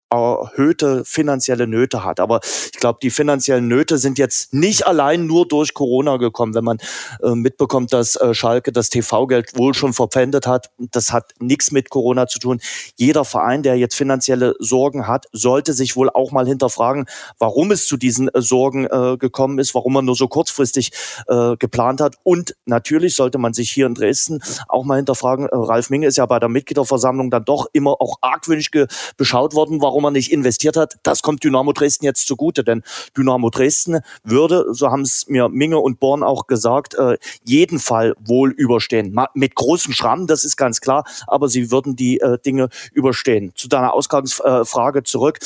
erhöhte 0.10 1.06
finanzielle 1.06 1.68
Nöte 1.68 2.04
hat. 2.04 2.20
Aber 2.20 2.40
ich 2.44 2.80
glaube, 2.80 3.00
die 3.02 3.10
finanziellen 3.12 3.68
Nöte 3.68 3.98
sind 3.98 4.18
jetzt 4.18 4.54
nicht 4.54 4.88
allein 4.88 5.26
nur 5.26 5.48
durch 5.48 5.74
Corona 5.74 6.18
gekommen. 6.18 6.56
Wenn 6.56 6.64
man 6.64 6.78
äh, 7.22 7.36
mitbekommt, 7.36 7.94
dass 7.94 8.16
äh, 8.16 8.34
Schalke 8.34 8.72
das 8.72 8.90
TV-Geld 8.90 9.58
wohl 9.58 9.74
schon 9.74 9.94
verpfändet 9.94 10.48
hat, 10.48 10.72
das 10.78 11.12
hat 11.14 11.34
nichts 11.40 11.72
mit 11.72 11.90
Corona 11.90 12.28
zu 12.28 12.40
tun. 12.40 12.60
Jeder 12.96 13.26
Verein, 13.26 13.64
der 13.64 13.78
jetzt 13.78 13.96
finanzielle 13.96 14.56
Sorgen 14.60 15.08
hat, 15.08 15.28
sollte 15.32 15.74
sich 15.74 15.96
wohl 15.96 16.10
auch 16.10 16.32
mal 16.32 16.48
hinterfragen, 16.48 17.06
warum 17.38 17.72
es 17.72 17.86
zu 17.86 17.98
diesen 17.98 18.30
äh, 18.30 18.42
Sorgen 18.42 18.86
äh, 18.86 19.18
gekommen 19.18 19.60
ist, 19.60 19.76
warum 19.76 19.94
man 19.94 20.06
nur 20.06 20.16
so 20.16 20.28
kurzfristig 20.28 20.92
äh, 21.28 21.56
geplant 21.58 22.02
hat. 22.02 22.16
Und 22.24 22.56
natürlich 22.66 23.16
sollte 23.16 23.38
man 23.38 23.54
sich 23.54 23.70
hier 23.70 23.86
in 23.86 23.94
Dresden 23.94 24.42
auch 24.68 24.86
mal 24.86 24.96
hinterfragen, 24.96 25.46
äh, 25.48 25.56
Ralf 25.56 25.90
Minge 25.90 26.08
ist 26.08 26.18
ja 26.18 26.26
bei 26.26 26.40
der 26.40 26.50
Mitgliederversammlung 26.50 27.30
dann 27.30 27.46
doch 27.46 27.68
immer 27.74 28.02
auch 28.02 28.18
argwöhnisch 28.22 28.72
beschaut 29.18 29.54
worden, 29.54 29.82
warum 29.82 29.99
warum 30.00 30.06
er 30.06 30.18
nicht 30.18 30.32
investiert 30.32 30.78
hat, 30.78 30.96
das 31.04 31.22
kommt 31.22 31.44
Dynamo 31.44 31.74
Dresden 31.74 32.06
jetzt 32.06 32.26
zugute, 32.26 32.64
denn 32.64 32.84
Dynamo 33.18 33.50
Dresden 33.50 34.00
würde, 34.24 34.68
so 34.72 34.90
haben 34.90 35.02
es 35.02 35.28
mir 35.28 35.50
Minge 35.50 35.80
und 35.80 36.00
Born 36.00 36.24
auch 36.24 36.48
gesagt, 36.48 36.94
äh, 36.96 37.18
jeden 37.44 37.80
Fall 37.80 38.16
wohl 38.18 38.52
überstehen. 38.52 39.14
Mit 39.34 39.56
großen 39.56 39.94
Schrammen, 39.94 40.26
das 40.26 40.46
ist 40.46 40.56
ganz 40.56 40.80
klar, 40.80 41.04
aber 41.28 41.50
sie 41.50 41.70
würden 41.70 41.98
die 41.98 42.22
äh, 42.22 42.38
Dinge 42.40 42.70
überstehen. 42.94 43.52
Zu 43.56 43.68
deiner 43.68 43.94
Ausgangsfrage 43.94 45.04
zurück. 45.04 45.40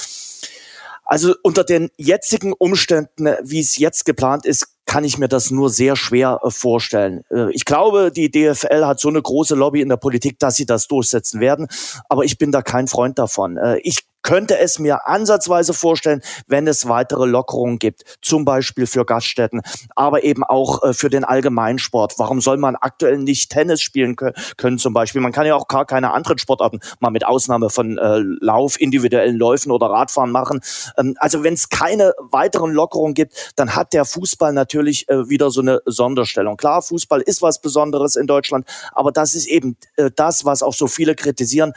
Also 1.03 1.33
unter 1.41 1.63
den 1.63 1.89
jetzigen 1.97 2.53
Umständen, 2.53 3.35
wie 3.41 3.59
es 3.59 3.77
jetzt 3.77 4.05
geplant 4.05 4.45
ist, 4.45 4.73
kann 4.85 5.03
ich 5.03 5.17
mir 5.17 5.27
das 5.27 5.51
nur 5.51 5.69
sehr 5.69 5.95
schwer 5.95 6.39
äh, 6.43 6.51
vorstellen. 6.51 7.23
Äh, 7.31 7.51
ich 7.51 7.65
glaube, 7.65 8.11
die 8.11 8.29
DFL 8.29 8.85
hat 8.85 8.99
so 8.99 9.09
eine 9.09 9.21
große 9.21 9.55
Lobby 9.55 9.81
in 9.81 9.89
der 9.89 9.97
Politik, 9.97 10.39
dass 10.39 10.55
sie 10.55 10.65
das 10.65 10.87
durchsetzen 10.87 11.39
werden. 11.39 11.67
Aber 12.09 12.23
ich 12.25 12.37
bin 12.37 12.51
da 12.51 12.61
kein 12.61 12.87
Freund 12.87 13.17
davon. 13.17 13.57
Äh, 13.57 13.79
ich 13.79 14.03
könnte 14.23 14.57
es 14.57 14.79
mir 14.79 15.07
ansatzweise 15.07 15.73
vorstellen, 15.73 16.21
wenn 16.47 16.67
es 16.67 16.87
weitere 16.87 17.25
Lockerungen 17.25 17.77
gibt, 17.77 18.03
zum 18.21 18.45
Beispiel 18.45 18.87
für 18.87 19.05
Gaststätten, 19.05 19.61
aber 19.95 20.23
eben 20.23 20.43
auch 20.43 20.83
äh, 20.83 20.93
für 20.93 21.09
den 21.09 21.23
Allgemeinsport. 21.23 22.15
Warum 22.17 22.41
soll 22.41 22.57
man 22.57 22.75
aktuell 22.75 23.17
nicht 23.17 23.51
Tennis 23.51 23.81
spielen 23.81 24.15
können 24.15 24.79
zum 24.79 24.93
Beispiel? 24.93 25.21
Man 25.21 25.31
kann 25.31 25.45
ja 25.45 25.55
auch 25.55 25.67
gar 25.67 25.85
keine 25.85 26.11
anderen 26.11 26.37
Sportarten, 26.37 26.79
mal 26.99 27.11
mit 27.11 27.25
Ausnahme 27.25 27.69
von 27.69 27.97
äh, 27.97 28.19
Lauf, 28.41 28.79
individuellen 28.79 29.37
Läufen 29.37 29.71
oder 29.71 29.87
Radfahren 29.87 30.31
machen. 30.31 30.61
Ähm, 30.97 31.15
also 31.19 31.43
wenn 31.43 31.53
es 31.53 31.69
keine 31.69 32.13
weiteren 32.19 32.71
Lockerungen 32.71 33.13
gibt, 33.13 33.53
dann 33.55 33.75
hat 33.75 33.93
der 33.93 34.05
Fußball 34.05 34.53
natürlich 34.53 35.07
äh, 35.09 35.29
wieder 35.29 35.51
so 35.51 35.61
eine 35.61 35.81
Sonderstellung. 35.85 36.57
Klar, 36.57 36.81
Fußball 36.81 37.21
ist 37.21 37.41
was 37.41 37.61
Besonderes 37.61 38.15
in 38.15 38.27
Deutschland, 38.27 38.67
aber 38.93 39.11
das 39.11 39.33
ist 39.33 39.47
eben 39.47 39.75
äh, 39.97 40.09
das, 40.15 40.45
was 40.45 40.63
auch 40.63 40.73
so 40.73 40.87
viele 40.87 41.15
kritisieren, 41.15 41.73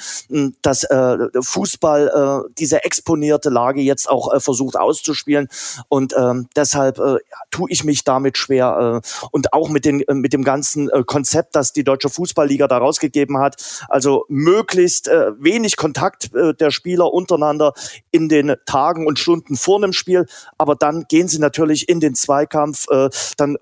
dass 0.63 0.85
äh, 0.85 1.17
Fußball 1.41 2.36
äh, 2.45 2.49
diese 2.59 2.85
exponierte 2.85 3.51
Lage 3.51 3.81
jetzt 3.81 4.09
auch 4.09 4.33
äh, 4.33 4.41
versucht 4.41 4.77
auszuspielen. 4.77 5.49
Und 5.89 6.15
ähm, 6.17 6.49
deshalb 6.57 6.99
äh, 6.99 7.17
tue 7.51 7.71
ich 7.71 7.85
mich 7.85 8.05
damit 8.05 8.39
schwer. 8.39 9.03
Äh, 9.05 9.29
und 9.31 9.53
auch 9.53 9.69
mit, 9.69 9.85
den, 9.85 10.01
äh, 10.03 10.15
mit 10.15 10.33
dem 10.33 10.45
ganzen 10.45 10.89
äh, 10.91 11.03
Konzept, 11.05 11.57
das 11.57 11.73
die 11.73 11.85
Deutsche 11.85 12.09
Fußballliga 12.09 12.69
da 12.69 12.79
rausgegeben 12.79 13.39
hat. 13.39 13.57
Also 13.89 14.25
möglichst 14.29 15.09
äh, 15.09 15.33
wenig 15.39 15.77
Kontakt 15.77 16.35
äh, 16.35 16.55
der 16.55 16.71
Spieler 16.71 17.13
untereinander 17.13 17.73
in 18.11 18.29
den 18.29 18.55
Tagen 18.67 19.07
und 19.07 19.19
Stunden 19.19 19.57
vor 19.57 19.77
einem 19.77 19.93
Spiel. 19.93 20.27
Aber 20.59 20.75
dann 20.75 21.05
gehen 21.09 21.29
sie 21.29 21.39
natürlich 21.39 21.89
in 21.89 22.01
den 22.01 22.15
Zweikampf. 22.15 22.87
Äh, 22.89 23.11
dann 23.37 23.57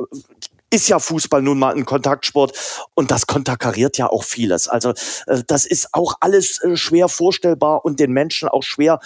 ist 0.75 0.89
ja 0.89 0.99
Fußball 0.99 1.41
nun 1.41 1.61
mal 1.61 1.73
ein 1.73 1.85
Kontaktsport 1.85 2.53
und 2.95 3.13
das 3.13 3.29
konterkariert 3.29 3.97
ja 3.97 4.11
auch 4.11 4.25
vieles. 4.25 4.67
Also 4.67 4.91
äh, 5.27 5.45
das 5.47 5.67
ist 5.67 5.91
auch 5.93 6.17
alles 6.19 6.61
äh, 6.63 6.77
schwer 6.77 7.09
vorstellbar 7.09 7.85
und 7.85 8.01
den 8.01 8.11
Menschen 8.11 8.49
auch 8.49 8.65
schwer 8.65 8.99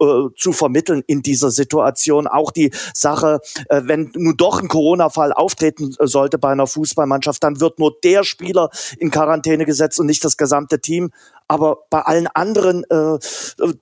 äh, 0.00 0.04
zu 0.36 0.52
vermitteln 0.52 1.02
in 1.08 1.22
dieser 1.22 1.50
Situation. 1.50 2.28
Auch 2.28 2.52
die 2.52 2.70
Sache, 2.94 3.40
wenn 3.68 4.12
nun 4.14 4.36
doch 4.36 4.62
ein 4.62 4.68
Corona-Fall 4.68 5.32
auftreten 5.32 5.94
sollte 5.98 6.38
bei 6.38 6.50
einer 6.50 6.66
Fußballmannschaft, 6.66 7.42
dann 7.42 7.60
wird 7.60 7.78
nur 7.78 7.96
der 8.04 8.22
Spieler 8.22 8.70
in 8.98 9.10
Quarantäne 9.10 9.64
gesetzt 9.64 9.98
und 9.98 10.06
nicht 10.06 10.24
das 10.24 10.36
gesamte 10.36 10.80
Team. 10.80 11.10
Aber 11.48 11.78
bei 11.90 12.02
allen 12.02 12.26
anderen 12.28 12.84
äh, 12.90 13.18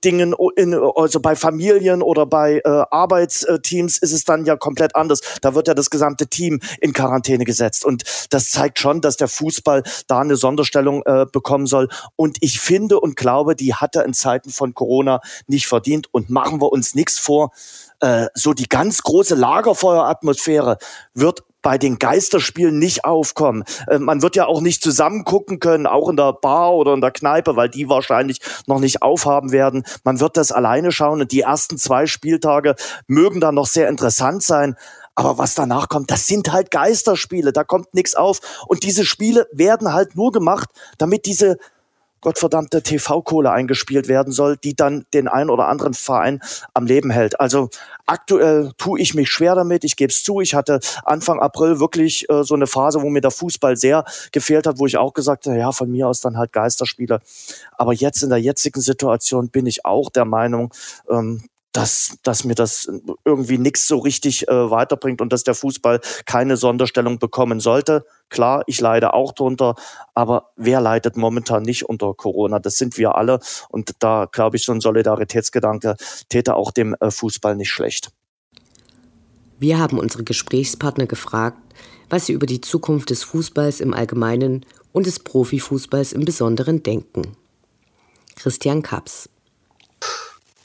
Dingen, 0.03 0.33
in, 0.55 0.73
also 0.73 1.19
bei 1.19 1.35
Familien 1.35 2.01
oder 2.01 2.25
bei 2.25 2.61
äh, 2.63 2.83
Arbeitsteams, 2.89 3.97
ist 3.97 4.13
es 4.13 4.23
dann 4.23 4.45
ja 4.45 4.55
komplett 4.55 4.95
anders. 4.95 5.19
Da 5.41 5.53
wird 5.53 5.67
ja 5.67 5.73
das 5.73 5.89
gesamte 5.89 6.27
Team 6.27 6.59
in 6.79 6.93
Quarantäne 6.93 7.43
gesetzt. 7.43 7.85
Und 7.85 8.03
das 8.29 8.49
zeigt 8.49 8.79
schon, 8.79 9.01
dass 9.01 9.17
der 9.17 9.27
Fußball 9.27 9.83
da 10.07 10.19
eine 10.19 10.37
Sonderstellung 10.37 11.03
äh, 11.05 11.25
bekommen 11.31 11.67
soll. 11.67 11.89
Und 12.15 12.37
ich 12.39 12.59
finde 12.59 12.99
und 12.99 13.15
glaube, 13.17 13.55
die 13.55 13.75
hat 13.75 13.95
er 13.95 14.05
in 14.05 14.13
Zeiten 14.13 14.49
von 14.49 14.73
Corona 14.73 15.19
nicht 15.47 15.67
verdient. 15.67 16.07
Und 16.11 16.29
machen 16.29 16.61
wir 16.61 16.71
uns 16.71 16.95
nichts 16.95 17.19
vor. 17.19 17.51
Äh, 17.99 18.27
so 18.33 18.53
die 18.53 18.69
ganz 18.69 19.01
große 19.01 19.35
Lagerfeueratmosphäre 19.35 20.77
wird 21.13 21.43
bei 21.67 21.77
den 21.77 21.99
Geisterspielen 21.99 22.79
nicht 22.79 23.03
aufkommen. 23.03 23.65
Äh, 23.87 23.99
man 23.99 24.21
wird 24.21 24.37
ja 24.37 24.45
auch 24.45 24.61
nicht 24.61 24.81
zusammen 24.81 25.25
gucken 25.25 25.59
können, 25.59 25.85
auch 25.85 26.07
in 26.07 26.15
der 26.15 26.31
Bar 26.31 26.73
oder 26.73 26.93
in 26.93 27.01
der 27.01 27.11
Kneipe, 27.11 27.57
weil 27.57 27.67
die 27.67 27.89
wahrscheinlich 27.89 28.39
noch 28.67 28.79
nicht 28.79 29.01
aufhaben 29.01 29.51
werden. 29.51 29.83
Man 30.05 30.21
wird 30.21 30.37
das 30.37 30.53
alleine 30.53 30.93
schauen 30.93 31.19
und 31.19 31.33
die 31.33 31.41
ersten 31.41 31.77
zwei 31.77 32.05
Spieltage 32.05 32.75
mögen 33.07 33.41
dann 33.41 33.55
noch 33.55 33.65
sehr 33.65 33.89
interessant 33.89 34.43
sein. 34.43 34.77
Aber 35.13 35.37
was 35.39 35.55
danach 35.55 35.89
kommt, 35.89 36.09
das 36.09 36.25
sind 36.25 36.53
halt 36.53 36.71
Geisterspiele, 36.71 37.51
da 37.51 37.65
kommt 37.65 37.93
nichts 37.93 38.15
auf. 38.15 38.39
Und 38.67 38.83
diese 38.83 39.03
Spiele 39.03 39.45
werden 39.51 39.91
halt 39.91 40.15
nur 40.15 40.31
gemacht, 40.31 40.69
damit 40.97 41.25
diese 41.25 41.57
gottverdammte 42.21 42.81
TV-Kohle 42.81 43.51
eingespielt 43.51 44.07
werden 44.07 44.33
soll, 44.33 44.57
die 44.57 44.75
dann 44.75 45.05
den 45.13 45.27
ein 45.27 45.49
oder 45.49 45.67
anderen 45.67 45.93
Verein 45.93 46.41
am 46.73 46.85
Leben 46.85 47.09
hält. 47.09 47.39
Also 47.39 47.69
aktuell 48.05 48.71
tue 48.77 48.99
ich 48.99 49.13
mich 49.13 49.29
schwer 49.29 49.55
damit. 49.55 49.83
Ich 49.83 49.95
gebe 49.95 50.11
es 50.11 50.23
zu. 50.23 50.41
Ich 50.41 50.53
hatte 50.53 50.79
Anfang 51.03 51.39
April 51.39 51.79
wirklich 51.79 52.29
äh, 52.29 52.43
so 52.43 52.55
eine 52.55 52.67
Phase, 52.67 53.01
wo 53.01 53.09
mir 53.09 53.21
der 53.21 53.31
Fußball 53.31 53.77
sehr 53.77 54.05
gefehlt 54.31 54.67
hat, 54.67 54.79
wo 54.79 54.85
ich 54.85 54.97
auch 54.97 55.13
gesagt 55.13 55.45
habe, 55.45 55.57
ja, 55.57 55.71
von 55.71 55.91
mir 55.91 56.07
aus 56.07 56.21
dann 56.21 56.37
halt 56.37 56.53
Geisterspiele. 56.53 57.19
Aber 57.77 57.93
jetzt 57.93 58.23
in 58.23 58.29
der 58.29 58.39
jetzigen 58.39 58.81
Situation 58.81 59.49
bin 59.49 59.65
ich 59.65 59.85
auch 59.85 60.09
der 60.09 60.25
Meinung, 60.25 60.73
ähm, 61.09 61.43
dass, 61.77 62.17
dass 62.23 62.43
mir 62.43 62.55
das 62.55 62.89
irgendwie 63.23 63.59
nichts 63.59 63.87
so 63.87 63.99
richtig 63.99 64.47
äh, 64.47 64.71
weiterbringt 64.71 65.21
und 65.21 65.31
dass 65.31 65.43
der 65.43 65.53
Fußball 65.53 66.01
keine 66.25 66.57
Sonderstellung 66.57 67.19
bekommen 67.19 67.59
sollte. 67.59 68.03
Klar, 68.29 68.63
ich 68.67 68.81
leide 68.81 69.13
auch 69.13 69.31
drunter, 69.31 69.75
aber 70.13 70.51
wer 70.55 70.81
leidet 70.81 71.15
momentan 71.15 71.63
nicht 71.63 71.87
unter 71.87 72.13
Corona? 72.13 72.59
Das 72.59 72.75
sind 72.75 72.97
wir 72.97 73.15
alle 73.15 73.39
und 73.69 73.93
da 73.99 74.27
glaube 74.31 74.57
ich, 74.57 74.65
so 74.65 74.73
ein 74.73 74.81
Solidaritätsgedanke 74.81 75.95
täte 76.29 76.55
auch 76.55 76.71
dem 76.71 76.95
äh, 76.99 77.11
Fußball 77.11 77.55
nicht 77.55 77.71
schlecht. 77.71 78.11
Wir 79.59 79.79
haben 79.79 79.97
unsere 79.97 80.23
Gesprächspartner 80.23 81.07
gefragt, 81.07 81.57
was 82.09 82.25
sie 82.25 82.33
über 82.33 82.45
die 82.45 82.61
Zukunft 82.61 83.09
des 83.09 83.23
Fußballs 83.23 83.79
im 83.79 83.93
Allgemeinen 83.93 84.65
und 84.91 85.05
des 85.05 85.19
Profifußballs 85.19 86.13
im 86.13 86.25
Besonderen 86.25 86.83
denken. 86.83 87.35
Christian 88.35 88.83
Kaps. 88.83 89.29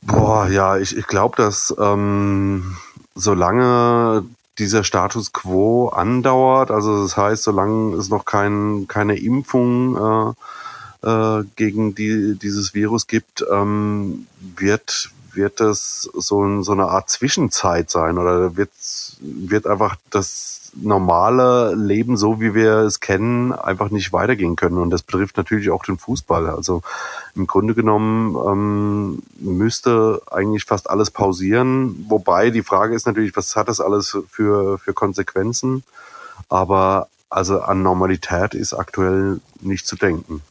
Boah, 0.02 0.49
ja, 0.49 0.76
ich, 0.78 0.97
ich 0.97 1.07
glaube, 1.07 1.37
dass 1.37 1.75
ähm, 1.78 2.76
solange 3.14 4.25
dieser 4.59 4.85
Status 4.85 5.32
quo 5.32 5.88
andauert, 5.88 6.71
also 6.71 7.02
das 7.02 7.16
heißt, 7.16 7.42
solange 7.42 7.97
es 7.97 8.09
noch 8.09 8.25
kein, 8.25 8.87
keine 8.87 9.16
Impfung 9.16 9.97
äh, 9.97 11.06
äh, 11.06 11.44
gegen 11.56 11.94
die, 11.94 12.37
dieses 12.38 12.75
Virus 12.75 13.06
gibt, 13.06 13.44
ähm, 13.50 14.26
wird, 14.56 15.11
wird 15.35 15.61
das 15.61 16.09
so, 16.15 16.62
so 16.62 16.73
eine 16.73 16.89
Art 16.89 17.11
Zwischenzeit 17.11 17.91
sein 17.91 18.19
oder 18.19 18.57
wird, 18.57 18.71
wird 19.21 19.67
einfach 19.67 19.97
das 20.11 20.62
normale 20.75 21.75
Leben, 21.75 22.17
so 22.17 22.41
wie 22.41 22.55
wir 22.55 22.79
es 22.79 23.01
kennen, 23.01 23.53
einfach 23.53 23.91
nicht 23.91 24.12
weitergehen 24.12 24.57
können. 24.57 24.79
Und 24.79 24.91
das 24.91 25.03
betrifft 25.03 25.37
natürlich 25.37 25.71
auch 25.71 25.85
den 25.85 25.99
Fußball. 25.99 26.49
Also 26.49 26.83
im 27.35 27.47
Grunde 27.47 27.75
genommen 27.75 28.37
ähm, 28.47 29.23
müsste 29.39 30.23
eigentlich 30.31 30.65
fast 30.65 30.89
alles 30.89 31.11
pausieren. 31.11 32.07
Wobei 32.09 32.51
die 32.51 32.62
Frage 32.62 32.95
ist 32.95 33.07
natürlich, 33.07 33.37
was 33.37 33.55
hat 33.55 33.69
das 33.69 33.81
alles 33.81 34.17
für, 34.31 34.79
für 34.79 34.95
Konsequenzen? 34.95 35.83
Aber 36.49 37.09
also 37.29 37.61
an 37.61 37.83
Normalität 37.83 38.55
ist 38.55 38.75
aktuell 38.75 39.41
nicht 39.61 39.87
zu 39.87 39.97
denken. 39.97 40.43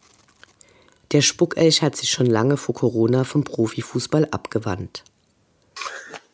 Der 1.11 1.21
Spuckelch 1.21 1.81
hat 1.81 1.95
sich 1.95 2.09
schon 2.09 2.25
lange 2.25 2.55
vor 2.57 2.73
Corona 2.73 3.23
vom 3.23 3.43
Profifußball 3.43 4.29
abgewandt. 4.31 5.03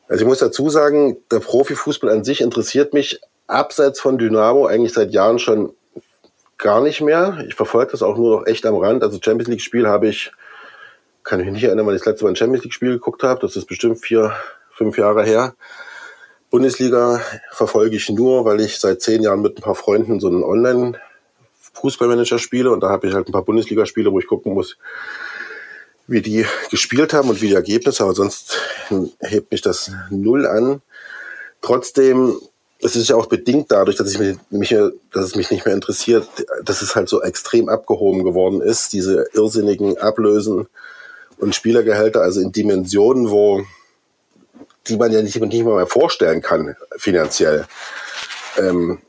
Also 0.08 0.24
ich 0.24 0.28
muss 0.28 0.40
dazu 0.40 0.70
sagen, 0.70 1.18
der 1.32 1.40
Profifußball 1.40 2.10
an 2.12 2.24
sich 2.24 2.42
interessiert 2.42 2.94
mich 2.94 3.20
abseits 3.48 4.00
von 4.00 4.18
Dynamo 4.18 4.68
eigentlich 4.68 4.94
seit 4.94 5.12
Jahren 5.12 5.40
schon 5.40 5.74
gar 6.58 6.82
nicht 6.82 7.02
mehr. 7.02 7.44
Ich 7.48 7.56
verfolge 7.56 7.92
das 7.92 8.04
auch 8.04 8.18
nur 8.18 8.40
noch 8.40 8.48
echt 8.48 8.66
am 8.66 8.76
Rand. 8.76 9.04
Also 9.04 9.20
Champions 9.22 9.50
League 9.50 9.62
Spiel 9.62 9.88
habe 9.88 10.08
ich, 10.08 10.32
kann 11.24 11.40
ich 11.40 11.46
mich 11.46 11.56
nicht 11.56 11.64
erinnern, 11.64 11.86
wann 11.86 11.96
ich 11.96 12.02
das 12.02 12.08
letzte 12.08 12.26
Mal 12.26 12.32
ein 12.32 12.36
Champions 12.36 12.64
League 12.64 12.74
Spiel 12.74 12.94
geguckt 12.94 13.24
habe. 13.24 13.42
Das 13.42 13.56
ist 13.56 13.66
bestimmt 13.66 14.00
vier, 14.00 14.34
fünf 14.72 14.98
Jahre 14.98 15.24
her. 15.24 15.56
Bundesliga 16.50 17.22
verfolge 17.52 17.98
ich 17.98 18.10
nur, 18.10 18.46
weil 18.46 18.62
ich 18.62 18.80
seit 18.80 19.02
zehn 19.02 19.22
Jahren 19.22 19.42
mit 19.42 19.58
ein 19.58 19.62
paar 19.62 19.76
Freunden 19.76 20.20
so 20.20 20.28
einen 20.28 20.44
Online 20.44 20.98
Fußballmanager 21.82 22.40
spiele 22.40 22.72
und 22.72 22.82
da 22.82 22.90
habe 22.90 23.08
ich 23.08 23.14
halt 23.14 23.28
ein 23.28 23.32
paar 23.32 23.46
Bundesligaspiele, 23.46 24.12
wo 24.12 24.20
ich 24.20 24.28
gucken 24.28 24.54
muss, 24.54 24.78
wie 26.08 26.22
die 26.22 26.46
gespielt 26.70 27.14
haben 27.14 27.30
und 27.30 27.42
wie 27.42 27.50
die 27.50 27.56
Ergebnisse, 27.56 28.04
aber 28.04 28.14
sonst 28.14 28.60
hebt 29.20 29.52
mich 29.52 29.62
das 29.62 29.92
null 30.10 30.46
an. 30.46 30.82
Trotzdem 31.62 32.38
es 32.82 32.96
ist 32.96 33.10
ja 33.10 33.16
auch 33.16 33.26
bedingt 33.26 33.72
dadurch, 33.72 33.98
dass, 33.98 34.12
ich 34.12 34.20
mich, 34.20 34.38
mich, 34.50 34.70
dass 34.70 35.26
es 35.26 35.36
mich 35.36 35.50
nicht 35.50 35.66
mehr 35.66 35.74
interessiert, 35.74 36.28
dass 36.64 36.82
es 36.82 36.96
halt 36.96 37.10
so 37.10 37.22
extrem 37.22 37.70
abgehoben 37.70 38.24
geworden 38.24 38.62
ist, 38.62 38.94
diese 38.94 39.28
irrsinnigen 39.34 39.98
Ablösen 39.98 40.68
und 41.38 41.56
Spielergehälter, 41.56 42.22
also 42.22 42.40
in 42.40 42.52
Dimensionen, 42.52 43.30
wo 43.30 43.64
die 44.88 44.98
man 44.98 45.12
ja 45.12 45.22
nicht, 45.22 45.40
nicht 45.40 45.66
mal 45.66 45.76
mehr 45.76 45.88
vorstellen 45.88 46.42
kann, 46.42 46.76
finanziell. 46.98 47.66
Ähm, 48.58 49.00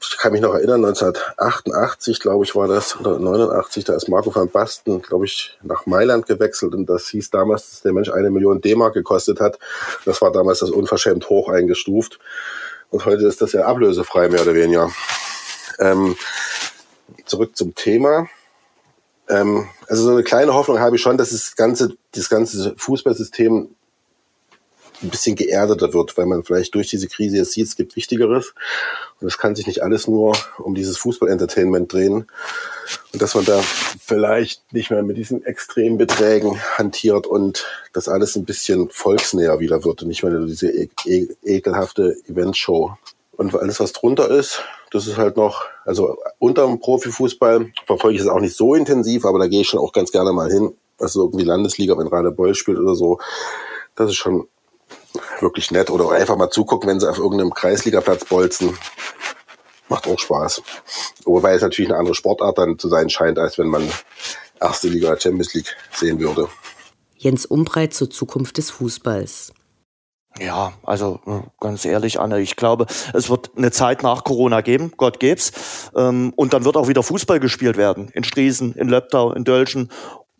ich 0.00 0.18
kann 0.18 0.32
mich 0.32 0.42
noch 0.42 0.54
erinnern, 0.54 0.84
1988, 0.84 2.20
glaube 2.20 2.44
ich, 2.44 2.54
war 2.54 2.68
das, 2.68 2.98
oder 3.00 3.18
89, 3.18 3.84
da 3.84 3.94
ist 3.94 4.08
Marco 4.08 4.34
van 4.34 4.50
Basten, 4.50 5.00
glaube 5.00 5.24
ich, 5.24 5.58
nach 5.62 5.86
Mailand 5.86 6.26
gewechselt 6.26 6.74
und 6.74 6.86
das 6.86 7.08
hieß 7.08 7.30
damals, 7.30 7.70
dass 7.70 7.82
der 7.82 7.92
Mensch 7.92 8.10
eine 8.10 8.30
Million 8.30 8.60
D-Mark 8.60 8.94
gekostet 8.94 9.40
hat. 9.40 9.58
Das 10.04 10.20
war 10.20 10.32
damals 10.32 10.58
das 10.58 10.70
unverschämt 10.70 11.30
hoch 11.30 11.48
eingestuft. 11.48 12.18
Und 12.90 13.04
heute 13.06 13.26
ist 13.26 13.40
das 13.40 13.52
ja 13.52 13.64
ablösefrei, 13.64 14.28
mehr 14.28 14.42
oder 14.42 14.54
weniger. 14.54 14.90
Ähm, 15.78 16.16
zurück 17.24 17.56
zum 17.56 17.74
Thema. 17.74 18.28
Ähm, 19.28 19.66
also 19.88 20.04
so 20.04 20.10
eine 20.12 20.22
kleine 20.22 20.54
Hoffnung 20.54 20.78
habe 20.78 20.96
ich 20.96 21.02
schon, 21.02 21.18
dass 21.18 21.30
das 21.30 21.56
ganze, 21.56 21.96
das 22.12 22.28
ganze 22.28 22.74
Fußballsystem 22.76 23.75
ein 25.02 25.10
bisschen 25.10 25.36
geerdeter 25.36 25.92
wird, 25.92 26.16
weil 26.16 26.26
man 26.26 26.42
vielleicht 26.42 26.74
durch 26.74 26.88
diese 26.88 27.08
Krise 27.08 27.36
jetzt 27.36 27.52
sieht, 27.52 27.66
es 27.66 27.76
gibt 27.76 27.96
Wichtigeres. 27.96 28.54
Und 29.20 29.28
es 29.28 29.38
kann 29.38 29.54
sich 29.54 29.66
nicht 29.66 29.82
alles 29.82 30.08
nur 30.08 30.36
um 30.58 30.74
dieses 30.74 30.98
Fußball-Entertainment 30.98 31.92
drehen. 31.92 32.26
Und 33.12 33.22
dass 33.22 33.34
man 33.34 33.44
da 33.44 33.60
vielleicht 34.00 34.72
nicht 34.72 34.90
mehr 34.90 35.02
mit 35.02 35.16
diesen 35.16 35.44
extremen 35.44 35.98
Beträgen 35.98 36.60
hantiert 36.76 37.26
und 37.26 37.66
das 37.92 38.08
alles 38.08 38.36
ein 38.36 38.44
bisschen 38.44 38.90
volksnäher 38.90 39.60
wieder 39.60 39.84
wird 39.84 40.02
und 40.02 40.08
nicht 40.08 40.22
mehr 40.22 40.38
diese 40.40 40.70
e 40.70 40.88
e 41.06 41.28
ekelhafte 41.42 42.16
Eventshow. 42.28 42.96
Und 43.36 43.54
alles, 43.54 43.80
was 43.80 43.92
drunter 43.92 44.30
ist, 44.30 44.62
das 44.90 45.06
ist 45.06 45.18
halt 45.18 45.36
noch, 45.36 45.66
also 45.84 46.16
unter 46.38 46.66
dem 46.66 46.80
Profifußball 46.80 47.70
verfolge 47.86 48.16
ich 48.16 48.22
es 48.22 48.28
auch 48.28 48.40
nicht 48.40 48.56
so 48.56 48.74
intensiv, 48.74 49.24
aber 49.26 49.38
da 49.38 49.46
gehe 49.46 49.60
ich 49.60 49.68
schon 49.68 49.80
auch 49.80 49.92
ganz 49.92 50.10
gerne 50.10 50.32
mal 50.32 50.50
hin. 50.50 50.74
Also 50.98 51.24
irgendwie 51.24 51.44
Landesliga, 51.44 51.98
wenn 51.98 52.06
Rainer 52.06 52.30
Beul 52.30 52.54
spielt 52.54 52.78
oder 52.78 52.94
so. 52.94 53.18
Das 53.94 54.10
ist 54.10 54.16
schon 54.16 54.48
wirklich 55.40 55.70
nett. 55.70 55.90
Oder 55.90 56.10
einfach 56.10 56.36
mal 56.36 56.50
zugucken, 56.50 56.88
wenn 56.88 57.00
sie 57.00 57.08
auf 57.08 57.18
irgendeinem 57.18 57.54
Kreisligaplatz 57.54 58.24
bolzen. 58.24 58.76
Macht 59.88 60.06
auch 60.08 60.18
Spaß. 60.18 60.62
Wobei 61.24 61.54
es 61.54 61.62
natürlich 61.62 61.90
eine 61.90 61.98
andere 61.98 62.14
Sportart 62.14 62.58
dann 62.58 62.78
zu 62.78 62.88
sein 62.88 63.08
scheint, 63.08 63.38
als 63.38 63.58
wenn 63.58 63.68
man 63.68 63.88
erste 64.60 64.88
Liga 64.88 65.08
oder 65.08 65.20
Champions 65.20 65.54
League 65.54 65.76
sehen 65.92 66.18
würde. 66.18 66.48
Jens 67.16 67.46
Umbreit 67.46 67.94
zur 67.94 68.10
Zukunft 68.10 68.58
des 68.58 68.70
Fußballs. 68.70 69.52
Ja, 70.38 70.74
also 70.82 71.20
äh, 71.26 71.40
ganz 71.60 71.84
ehrlich, 71.84 72.20
Anne, 72.20 72.40
ich 72.40 72.56
glaube, 72.56 72.86
es 73.14 73.30
wird 73.30 73.52
eine 73.56 73.70
Zeit 73.70 74.02
nach 74.02 74.22
Corona 74.22 74.60
geben, 74.60 74.92
Gott 74.96 75.18
geb's. 75.18 75.90
Ähm, 75.96 76.32
und 76.36 76.52
dann 76.52 76.64
wird 76.64 76.76
auch 76.76 76.88
wieder 76.88 77.02
Fußball 77.02 77.40
gespielt 77.40 77.76
werden. 77.76 78.10
In 78.12 78.22
Striesen, 78.22 78.74
in 78.74 78.88
Löbtau, 78.88 79.32
in 79.32 79.44
Dölschen 79.44 79.90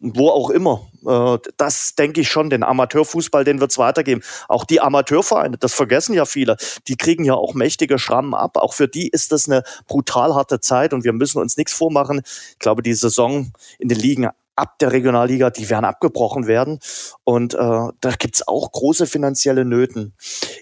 wo 0.00 0.29
auch 0.29 0.50
immer. 0.50 0.87
Äh, 1.07 1.38
das 1.57 1.95
denke 1.95 2.21
ich 2.21 2.29
schon, 2.29 2.50
den 2.50 2.62
Amateurfußball, 2.62 3.45
den 3.45 3.61
wird 3.61 3.71
es 3.71 3.79
weitergeben. 3.79 4.23
Auch 4.49 4.65
die 4.65 4.81
Amateurvereine, 4.81 5.59
das 5.59 5.75
vergessen 5.75 6.15
ja 6.15 6.25
viele, 6.25 6.57
die 6.88 6.97
kriegen 6.97 7.25
ja 7.25 7.35
auch 7.35 7.55
mächtige 7.55 7.99
Schrammen 7.99 8.35
ab. 8.35 8.57
Auch 8.57 8.75
für 8.75 8.88
die 8.88 9.09
ist 9.09 9.33
das 9.33 9.49
eine 9.49 9.62
brutal 9.87 10.35
harte 10.35 10.61
Zeit 10.61 10.93
und 10.93 11.05
wir 11.05 11.12
müssen 11.12 11.41
uns 11.41 11.57
nichts 11.57 11.73
vormachen. 11.73 12.23
Ich 12.53 12.59
glaube, 12.59 12.83
die 12.83 12.95
Saison 12.95 13.53
in 13.79 13.88
den 13.88 13.99
Ligen 13.99 14.29
ab 14.57 14.79
der 14.79 14.93
Regionalliga, 14.93 15.50
die 15.50 15.69
werden 15.69 15.85
abgebrochen 15.85 16.47
werden. 16.47 16.81
Und 17.25 17.55
äh, 17.55 17.59
da 17.59 18.11
gibt's 18.19 18.47
auch 18.47 18.73
große 18.73 19.07
finanzielle 19.07 19.65
Nöten. 19.65 20.15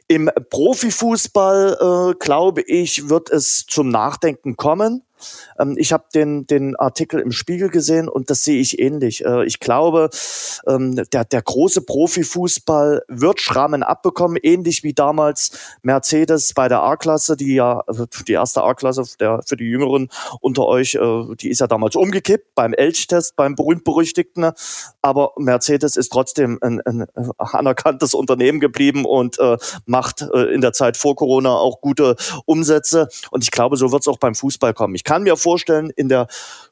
Im 0.08 0.30
Profifußball, 0.50 1.78
äh, 1.80 2.14
glaube 2.18 2.62
ich, 2.62 3.08
wird 3.08 3.30
es 3.30 3.66
zum 3.66 3.88
Nachdenken 3.88 4.56
kommen. 4.56 5.02
Ähm, 5.58 5.76
ich 5.78 5.92
habe 5.92 6.04
den, 6.14 6.46
den 6.46 6.76
Artikel 6.76 7.20
im 7.20 7.32
Spiegel 7.32 7.68
gesehen 7.68 8.08
und 8.08 8.30
das 8.30 8.42
sehe 8.44 8.60
ich 8.60 8.78
ähnlich. 8.78 9.24
Äh, 9.24 9.44
ich 9.44 9.60
glaube, 9.60 10.10
ähm, 10.66 10.96
der, 11.12 11.24
der 11.24 11.42
große 11.42 11.82
Profifußball 11.82 13.02
wird 13.08 13.40
Schrammen 13.40 13.82
abbekommen, 13.82 14.38
ähnlich 14.42 14.82
wie 14.82 14.94
damals 14.94 15.52
Mercedes 15.82 16.54
bei 16.54 16.68
der 16.68 16.82
A-Klasse, 16.82 17.36
die 17.36 17.54
ja, 17.54 17.80
also 17.86 18.06
die 18.26 18.32
erste 18.32 18.62
A-Klasse 18.62 19.04
für 19.04 19.56
die 19.56 19.64
Jüngeren 19.64 20.08
unter 20.40 20.66
euch, 20.66 20.94
äh, 20.94 21.34
die 21.40 21.50
ist 21.50 21.60
ja 21.60 21.66
damals 21.66 21.96
umgekippt 21.96 22.54
beim 22.54 22.72
Elch-Test, 22.72 23.36
beim 23.36 23.54
berühmt-berüchtigten. 23.54 24.50
Aber 25.02 25.32
Mercedes 25.36 25.96
ist 25.96 26.10
trotzdem 26.10 26.58
ein, 26.62 26.80
ein 26.82 27.06
anerkanntes 27.38 28.14
Unternehmen 28.14 28.60
geblieben 28.60 29.04
und 29.04 29.38
äh, 29.38 29.56
macht 29.86 30.22
äh, 30.22 30.54
in 30.54 30.60
der 30.60 30.72
Zeit 30.72 30.96
vor 30.96 31.16
Corona 31.16 31.54
auch 31.54 31.80
gute 31.80 32.16
Umsätze. 32.46 33.08
Und 33.30 33.44
ich 33.44 33.50
glaube, 33.50 33.76
so 33.76 33.92
wird 33.92 34.02
es 34.02 34.08
auch 34.08 34.18
beim 34.18 34.34
Fußball 34.34 34.74
kommen. 34.74 34.94
Ich 34.94 35.03
kann 35.04 35.22
mir 35.22 35.36
vorstellen, 35.36 35.90
in 35.90 36.08
der 36.08 36.26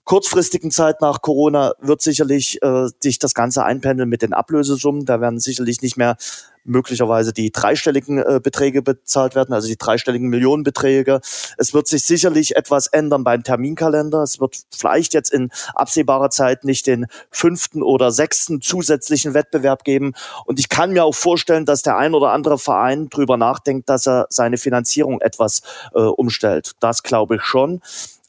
kurzfristigen 0.05 0.71
Zeit 0.71 1.01
nach 1.01 1.23
Corona 1.23 1.75
wird 1.81 2.03
sicherlich 2.03 2.61
äh, 2.63 2.89
sich 3.01 3.19
das 3.19 3.35
Ganze 3.35 3.65
einpendeln 3.65 4.09
mit 4.09 4.23
den 4.23 4.33
Ablösesummen. 4.33 5.05
Da 5.05 5.21
werden 5.21 5.39
sicherlich 5.39 5.81
nicht 5.81 5.97
mehr 5.97 6.17
möglicherweise 6.65 7.33
die 7.33 7.51
dreistelligen 7.51 8.19
äh, 8.19 8.41
Beträge 8.43 8.83
bezahlt 8.83 9.35
werden, 9.35 9.53
also 9.53 9.69
die 9.69 9.77
dreistelligen 9.77 10.29
Millionenbeträge. 10.29 11.21
Es 11.57 11.75
wird 11.75 11.89
sich 11.89 12.05
sicherlich 12.05 12.57
etwas 12.57 12.87
ändern 12.87 13.25
beim 13.25 13.43
Terminkalender. 13.43 14.23
Es 14.23 14.41
wird 14.41 14.59
vielleicht 14.71 15.15
jetzt 15.15 15.33
in 15.33 15.51
absehbarer 15.75 16.31
Zeit 16.31 16.65
nicht 16.65 16.87
den 16.87 17.07
fünften 17.31 17.83
oder 17.83 18.11
sechsten 18.11 18.61
zusätzlichen 18.61 19.35
Wettbewerb 19.35 19.85
geben. 19.85 20.15
Und 20.47 20.59
ich 20.59 20.69
kann 20.69 20.93
mir 20.93 21.05
auch 21.05 21.15
vorstellen, 21.15 21.65
dass 21.65 21.83
der 21.83 21.97
ein 21.97 22.15
oder 22.15 22.33
andere 22.33 22.59
Verein 22.59 23.09
drüber 23.09 23.37
nachdenkt, 23.37 23.89
dass 23.89 24.07
er 24.07 24.27
seine 24.31 24.59
Finanzierung 24.59 25.21
etwas 25.21 25.63
äh, 25.95 26.01
umstellt. 26.01 26.73
Das 26.81 27.03
glaube 27.03 27.37
ich 27.37 27.43
schon. 27.43 27.81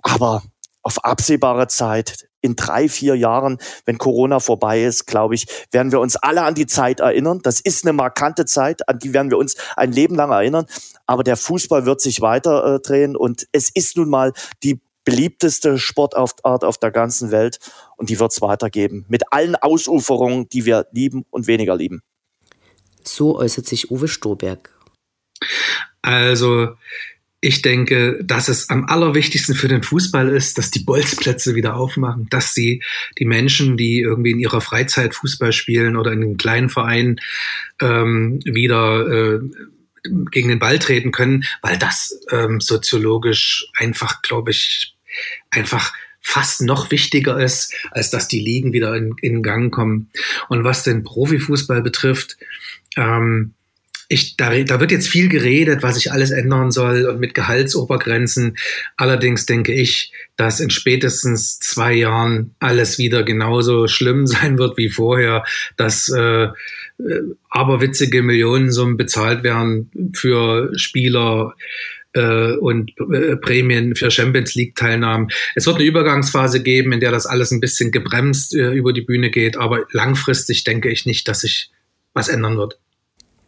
Aber 0.04 0.44
auf 0.84 1.04
absehbare 1.04 1.68
Zeit, 1.68 2.28
in 2.42 2.56
drei, 2.56 2.90
vier 2.90 3.16
Jahren, 3.16 3.58
wenn 3.86 3.98
Corona 3.98 4.40
vorbei 4.40 4.84
ist, 4.84 5.08
glaube 5.08 5.34
ich, 5.34 5.48
werden 5.72 5.92
wir 5.92 6.02
uns 6.02 6.18
alle 6.18 6.44
an 6.44 6.56
die 6.56 6.68
Zeit 6.68 7.00
erinnern. 7.00 7.40
Das 7.42 7.62
ist 7.62 7.86
eine 7.86 7.94
markante 7.94 8.46
Zeit, 8.46 8.88
an 8.88 9.00
die 9.00 9.14
werden 9.14 9.32
wir 9.32 9.38
uns 9.38 9.56
ein 9.78 9.94
Leben 9.94 10.16
lang 10.16 10.32
erinnern. 10.32 10.66
Aber 11.08 11.24
der 11.24 11.38
Fußball 11.38 11.86
wird 11.86 12.02
sich 12.02 12.22
weiter 12.22 12.76
äh, 12.76 12.80
drehen 12.82 13.16
und 13.16 13.48
es 13.54 13.70
ist 13.70 13.96
nun 13.96 14.10
mal 14.10 14.34
die 14.62 14.82
beliebteste 15.06 15.78
Sportart 15.78 16.64
auf 16.64 16.78
der 16.78 16.92
ganzen 16.92 17.32
Welt 17.32 17.60
und 17.98 18.10
die 18.10 18.20
wird 18.20 18.32
es 18.32 18.42
weitergeben. 18.42 19.06
Mit 19.08 19.24
allen 19.32 19.56
Ausuferungen, 19.56 20.48
die 20.50 20.66
wir 20.66 20.88
lieben 20.92 21.26
und 21.30 21.48
weniger 21.48 21.76
lieben. 21.76 22.02
So 23.04 23.38
äußert 23.38 23.68
sich 23.68 23.92
Uwe 23.92 24.08
Stoberg. 24.08 24.74
Also 26.02 26.76
ich 27.44 27.62
denke, 27.62 28.24
dass 28.24 28.48
es 28.48 28.70
am 28.70 28.86
allerwichtigsten 28.86 29.54
für 29.54 29.68
den 29.68 29.84
Fußball 29.84 30.30
ist, 30.30 30.58
dass 30.58 30.72
die 30.72 30.80
Bolzplätze 30.80 31.56
wieder 31.56 31.76
aufmachen, 31.76 32.28
dass 32.30 32.54
sie 32.54 32.82
die 33.20 33.26
Menschen, 33.26 33.76
die 33.76 34.00
irgendwie 34.00 34.32
in 34.32 34.40
ihrer 34.40 34.62
Freizeit 34.62 35.14
Fußball 35.14 35.52
spielen 35.52 35.98
oder 35.98 36.14
in 36.14 36.22
den 36.22 36.38
kleinen 36.38 36.70
Vereinen 36.70 37.20
ähm, 37.82 38.40
wieder 38.46 39.08
äh, 39.08 39.40
gegen 40.32 40.48
den 40.48 40.60
Ball 40.60 40.80
treten 40.80 41.12
können, 41.12 41.44
weil 41.62 41.78
das 41.78 42.18
ähm, 42.32 42.62
soziologisch 42.62 43.68
einfach, 43.78 44.22
glaube 44.22 44.52
ich, 44.52 44.96
einfach 45.50 45.92
fast 46.22 46.62
noch 46.62 46.92
wichtiger 46.92 47.38
ist, 47.44 47.74
als 47.92 48.10
dass 48.10 48.30
die 48.30 48.40
Ligen 48.40 48.72
wieder 48.72 48.96
in, 48.96 49.16
in 49.22 49.44
Gang 49.44 49.70
kommen. 49.70 50.10
Und 50.48 50.64
was 50.64 50.86
den 50.86 51.04
Profifußball 51.04 51.82
betrifft, 51.82 52.38
ähm, 52.96 53.54
ich, 54.14 54.38
da, 54.38 54.58
da 54.64 54.80
wird 54.80 54.92
jetzt 54.92 55.08
viel 55.08 55.28
geredet, 55.28 55.82
was 55.82 55.96
sich 55.96 56.12
alles 56.12 56.32
ändern 56.32 56.72
soll 56.72 57.06
und 57.06 57.20
mit 57.20 57.34
Gehaltsobergrenzen. 57.34 58.58
Allerdings 58.96 59.46
denke 59.46 59.74
ich, 59.74 60.12
dass 60.36 60.60
in 60.60 60.70
spätestens 60.70 61.60
zwei 61.60 61.94
Jahren 61.94 62.54
alles 62.60 62.98
wieder 62.98 63.24
genauso 63.24 63.88
schlimm 63.88 64.28
sein 64.28 64.58
wird 64.58 64.78
wie 64.78 64.90
vorher, 64.90 65.44
dass 65.78 66.10
äh, 66.10 66.44
äh 66.44 66.52
aberwitzige 67.50 68.22
Millionensummen 68.22 68.98
bezahlt 68.98 69.44
werden 69.44 69.92
für 70.14 70.72
Spieler 70.76 71.56
äh, 72.14 72.54
und 72.54 72.92
äh, 73.12 73.36
Prämien 73.36 73.96
für 73.96 74.12
Champions 74.12 74.56
League 74.56 74.76
Teilnahmen. 74.76 75.30
Es 75.56 75.66
wird 75.66 75.78
eine 75.78 75.86
Übergangsphase 75.86 76.62
geben, 76.62 76.92
in 76.94 77.00
der 77.00 77.12
das 77.12 77.26
alles 77.26 77.52
ein 77.52 77.60
bisschen 77.60 77.92
gebremst 77.92 78.54
über 78.54 78.94
die 78.94 79.02
Bühne 79.02 79.30
geht, 79.32 79.58
aber 79.58 79.86
langfristig 79.92 80.64
denke 80.64 80.90
ich 80.90 81.06
nicht, 81.06 81.28
dass 81.28 81.42
sich 81.42 81.72
was 82.14 82.28
ändern 82.28 82.58
wird. 82.58 82.78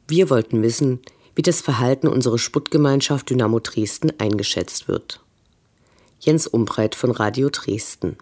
Wir 0.07 0.29
wollten 0.29 0.61
wissen, 0.61 0.99
wie 1.35 1.41
das 1.41 1.61
Verhalten 1.61 2.07
unserer 2.07 2.37
Sputtgemeinschaft 2.37 3.29
Dynamo 3.29 3.59
Dresden 3.59 4.13
eingeschätzt 4.19 4.87
wird. 4.87 5.19
Jens 6.19 6.47
Umbreit 6.47 6.95
von 6.95 7.11
Radio 7.11 7.49
Dresden. 7.51 8.17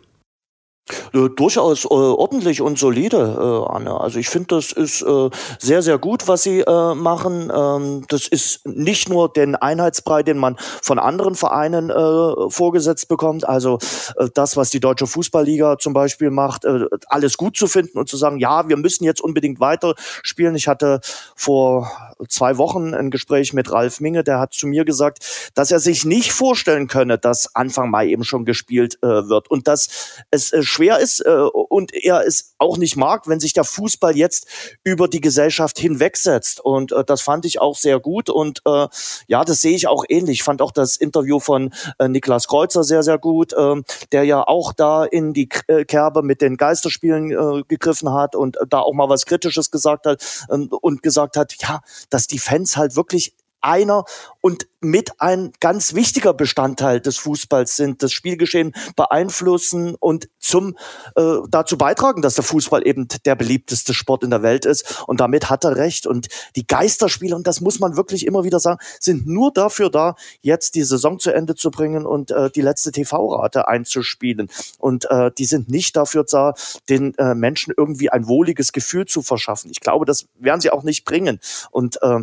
Äh, 1.13 1.29
durchaus 1.29 1.85
äh, 1.85 1.87
ordentlich 1.87 2.61
und 2.61 2.77
solide, 2.77 3.17
äh, 3.17 3.71
Anne. 3.71 3.99
Also 4.01 4.19
ich 4.19 4.27
finde, 4.27 4.55
das 4.55 4.73
ist 4.73 5.01
äh, 5.01 5.29
sehr, 5.57 5.81
sehr 5.81 5.97
gut, 5.97 6.27
was 6.27 6.43
sie 6.43 6.59
äh, 6.59 6.93
machen. 6.93 7.51
Ähm, 7.55 8.03
das 8.09 8.27
ist 8.27 8.67
nicht 8.67 9.07
nur 9.07 9.31
den 9.31 9.55
Einheitsbrei, 9.55 10.23
den 10.23 10.37
man 10.37 10.57
von 10.81 10.99
anderen 10.99 11.35
Vereinen 11.35 11.89
äh, 11.89 12.49
vorgesetzt 12.49 13.07
bekommt. 13.07 13.47
Also 13.47 13.79
äh, 14.17 14.27
das, 14.33 14.57
was 14.57 14.71
die 14.71 14.81
Deutsche 14.81 15.07
Fußballliga 15.07 15.77
zum 15.77 15.93
Beispiel 15.93 16.31
macht, 16.31 16.65
äh, 16.65 16.85
alles 17.07 17.37
gut 17.37 17.55
zu 17.55 17.67
finden 17.67 17.97
und 17.97 18.09
zu 18.09 18.17
sagen, 18.17 18.37
ja, 18.39 18.67
wir 18.67 18.77
müssen 18.77 19.05
jetzt 19.05 19.21
unbedingt 19.21 19.61
weiterspielen. 19.61 20.55
Ich 20.55 20.67
hatte 20.67 20.99
vor 21.35 21.91
zwei 22.27 22.57
Wochen 22.57 22.93
ein 22.93 23.09
Gespräch 23.09 23.53
mit 23.53 23.71
Ralf 23.71 24.01
Minge, 24.01 24.23
der 24.23 24.39
hat 24.39 24.53
zu 24.53 24.67
mir 24.67 24.83
gesagt, 24.83 25.51
dass 25.55 25.71
er 25.71 25.79
sich 25.79 26.03
nicht 26.03 26.33
vorstellen 26.33 26.87
könne, 26.87 27.17
dass 27.17 27.55
Anfang 27.55 27.89
Mai 27.89 28.07
eben 28.07 28.25
schon 28.25 28.43
gespielt 28.43 28.97
äh, 29.01 29.07
wird 29.07 29.49
und 29.49 29.67
dass 29.67 30.19
es 30.31 30.51
äh, 30.51 30.63
schwer 30.73 30.99
ist 30.99 31.21
äh, 31.21 31.29
und 31.29 31.93
er 31.93 32.25
es 32.25 32.55
auch 32.57 32.77
nicht 32.77 32.95
mag, 32.95 33.27
wenn 33.27 33.39
sich 33.39 33.53
der 33.53 33.63
Fußball 33.63 34.15
jetzt 34.17 34.47
über 34.83 35.07
die 35.07 35.21
Gesellschaft 35.21 35.79
hinwegsetzt. 35.79 36.59
Und 36.59 36.91
äh, 36.91 37.03
das 37.03 37.21
fand 37.21 37.45
ich 37.45 37.61
auch 37.61 37.77
sehr 37.77 37.99
gut. 37.99 38.29
Und 38.29 38.61
äh, 38.65 38.87
ja, 39.27 39.43
das 39.43 39.61
sehe 39.61 39.75
ich 39.75 39.87
auch 39.87 40.03
ähnlich. 40.09 40.39
Ich 40.39 40.43
fand 40.43 40.61
auch 40.61 40.71
das 40.71 40.97
Interview 40.97 41.39
von 41.39 41.73
äh, 41.99 42.07
Niklas 42.07 42.47
Kreuzer 42.47 42.83
sehr, 42.83 43.03
sehr 43.03 43.17
gut, 43.17 43.53
äh, 43.53 43.81
der 44.11 44.23
ja 44.23 44.43
auch 44.47 44.73
da 44.73 45.05
in 45.05 45.33
die 45.33 45.49
äh, 45.67 45.85
Kerbe 45.85 46.23
mit 46.23 46.41
den 46.41 46.57
Geisterspielen 46.57 47.31
äh, 47.31 47.63
gegriffen 47.67 48.11
hat 48.13 48.35
und 48.35 48.57
da 48.69 48.79
auch 48.79 48.93
mal 48.93 49.09
was 49.09 49.25
Kritisches 49.25 49.71
gesagt 49.71 50.05
hat 50.05 50.23
äh, 50.49 50.55
und 50.55 51.03
gesagt 51.03 51.37
hat, 51.37 51.53
ja, 51.61 51.81
dass 52.09 52.27
die 52.27 52.39
Fans 52.39 52.77
halt 52.77 52.95
wirklich 52.95 53.33
einer 53.63 54.05
und 54.41 54.67
mit 54.81 55.21
ein 55.21 55.53
ganz 55.59 55.93
wichtiger 55.93 56.33
Bestandteil 56.33 56.99
des 56.99 57.17
Fußballs 57.17 57.75
sind, 57.75 58.03
das 58.03 58.11
Spielgeschehen 58.11 58.73
beeinflussen 58.95 59.95
und 59.95 60.27
zum 60.39 60.75
äh, 61.15 61.37
dazu 61.49 61.77
beitragen, 61.77 62.21
dass 62.21 62.35
der 62.35 62.43
Fußball 62.43 62.85
eben 62.85 63.07
der 63.25 63.35
beliebteste 63.35 63.93
Sport 63.93 64.23
in 64.23 64.29
der 64.29 64.43
Welt 64.43 64.65
ist. 64.65 65.03
Und 65.07 65.21
damit 65.21 65.49
hat 65.49 65.63
er 65.63 65.77
recht. 65.77 66.05
Und 66.05 66.27
die 66.55 66.67
Geisterspiele, 66.67 67.35
und 67.35 67.47
das 67.47 67.61
muss 67.61 67.79
man 67.79 67.95
wirklich 67.95 68.25
immer 68.25 68.43
wieder 68.43 68.59
sagen, 68.59 68.79
sind 68.99 69.25
nur 69.25 69.53
dafür 69.53 69.89
da, 69.89 70.15
jetzt 70.41 70.75
die 70.75 70.83
Saison 70.83 71.17
zu 71.19 71.31
Ende 71.31 71.55
zu 71.55 71.71
bringen 71.71 72.05
und 72.05 72.31
äh, 72.31 72.51
die 72.51 72.61
letzte 72.61 72.91
TV-Rate 72.91 73.69
einzuspielen. 73.69 74.49
Und 74.77 75.09
äh, 75.09 75.31
die 75.37 75.45
sind 75.45 75.69
nicht 75.69 75.95
dafür 75.95 76.25
da, 76.25 76.53
den 76.89 77.15
äh, 77.17 77.35
Menschen 77.35 77.73
irgendwie 77.75 78.09
ein 78.09 78.27
wohliges 78.27 78.73
Gefühl 78.73 79.05
zu 79.05 79.21
verschaffen. 79.21 79.71
Ich 79.71 79.79
glaube, 79.79 80.05
das 80.05 80.25
werden 80.37 80.59
sie 80.59 80.71
auch 80.71 80.83
nicht 80.83 81.05
bringen. 81.05 81.39
Und 81.71 82.01
äh, 82.01 82.19